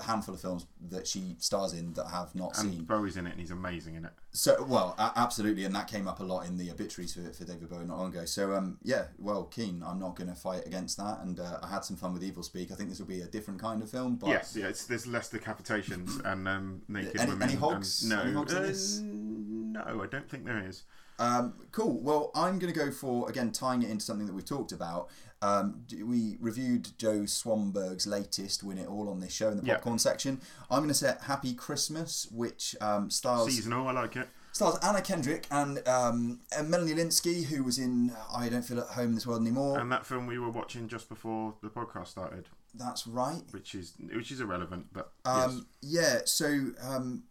[0.00, 2.66] handful of films that she stars in that I have not seen.
[2.66, 2.84] And seen.
[2.84, 4.12] Bowie's in it, and he's amazing in it.
[4.32, 7.44] So, well, a- absolutely, and that came up a lot in the obituaries for, for
[7.44, 8.24] David Bowie not long ago.
[8.24, 9.82] So, um, yeah, well, keen.
[9.86, 12.72] I'm not going to fight against that, and uh, I had some fun with Evilspeak.
[12.72, 15.06] I think this will be a different kind of film, but Yes, yeah, it's, there's
[15.06, 17.48] less decapitations and um, naked Any- women.
[17.50, 18.04] any hogs?
[18.08, 20.82] No, Any hogs uh, no, I don't think there is.
[21.18, 22.00] Um, cool.
[22.00, 25.08] Well, I'm going to go for again tying it into something that we've talked about.
[25.42, 29.98] Um, we reviewed Joe Swanberg's latest "Win It All" on this show in the popcorn
[29.98, 30.40] section.
[30.70, 34.28] I'm going to set "Happy Christmas," which um, stars Seasonal, I like it.
[34.52, 38.86] stars Anna Kendrick and um, and Melanie Lynskey, who was in "I Don't Feel at
[38.88, 42.06] Home in This World Anymore." And that film we were watching just before the podcast
[42.08, 43.42] started, That's right.
[43.50, 46.20] which is which is irrelevant, but Um, Yeah.
[46.24, 47.24] So, um,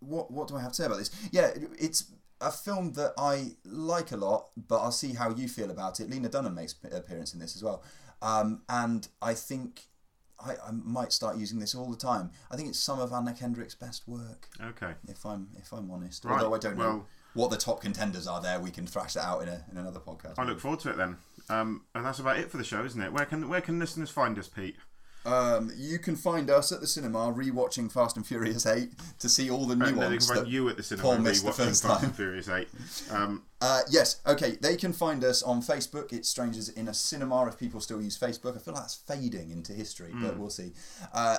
[0.00, 1.10] what what do I have to say about this?
[1.30, 2.04] Yeah, it's
[2.40, 6.10] a film that I like a lot, but I'll see how you feel about it.
[6.10, 7.82] Lena Dunham makes an appearance in this as well,
[8.22, 9.82] um, and I think
[10.38, 12.30] I, I might start using this all the time.
[12.50, 14.48] I think it's some of Anna Kendrick's best work.
[14.60, 14.92] Okay.
[15.08, 16.24] if I'm if I'm honest.
[16.24, 18.40] Right, Although I don't know what the top contenders are.
[18.40, 20.34] There, we can thrash that out in a in another podcast.
[20.38, 21.16] I look forward to it then.
[21.48, 23.12] Um, and that's about it for the show, isn't it?
[23.12, 24.76] Where can where can listeners find us, Pete?
[25.26, 29.50] Um, you can find us at the cinema rewatching Fast and Furious 8 to see
[29.50, 31.24] all the And then they can nuance find that you at the cinema Paul and
[31.24, 32.04] missed the rewatching first Fast time.
[32.04, 32.68] and Furious 8.
[33.10, 34.58] Um, Uh, yes, okay.
[34.60, 36.12] They can find us on Facebook.
[36.12, 38.54] It's Strangers in a Cinema if people still use Facebook.
[38.54, 40.22] I feel like that's fading into history, Hmm.
[40.26, 40.72] but we'll see.
[41.10, 41.38] Uh,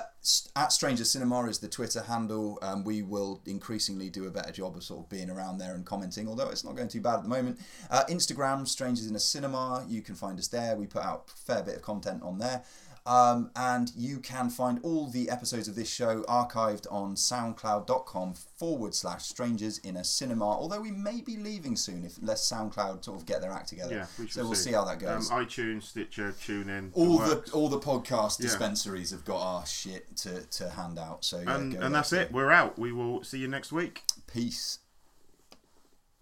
[0.56, 2.58] at Strangers Cinema is the Twitter handle.
[2.60, 5.86] Um, we will increasingly do a better job of sort of being around there and
[5.86, 7.60] commenting, although it's not going too bad at the moment.
[7.88, 9.86] Uh, Instagram, Strangers in a Cinema.
[9.88, 10.74] You can find us there.
[10.74, 12.64] We put out a fair bit of content on there.
[13.06, 18.94] Um, and you can find all the episodes of this show archived on soundcloud.com forward
[18.94, 20.44] slash strangers in a cinema.
[20.44, 23.94] Although we may be leaving soon if unless SoundCloud sort of get their act together.
[23.94, 25.30] yeah, we so we'll see how that goes.
[25.30, 26.90] Um, iTunes, Stitcher, TuneIn.
[26.92, 27.50] all the works.
[27.52, 28.46] all the podcast Yeah.
[28.46, 31.24] dispensaries have got our shit to, to hand out.
[31.24, 32.30] So yeah, and, and that's it.
[32.32, 32.78] We're out.
[32.78, 34.02] We will see you next week.
[34.26, 34.80] Peace.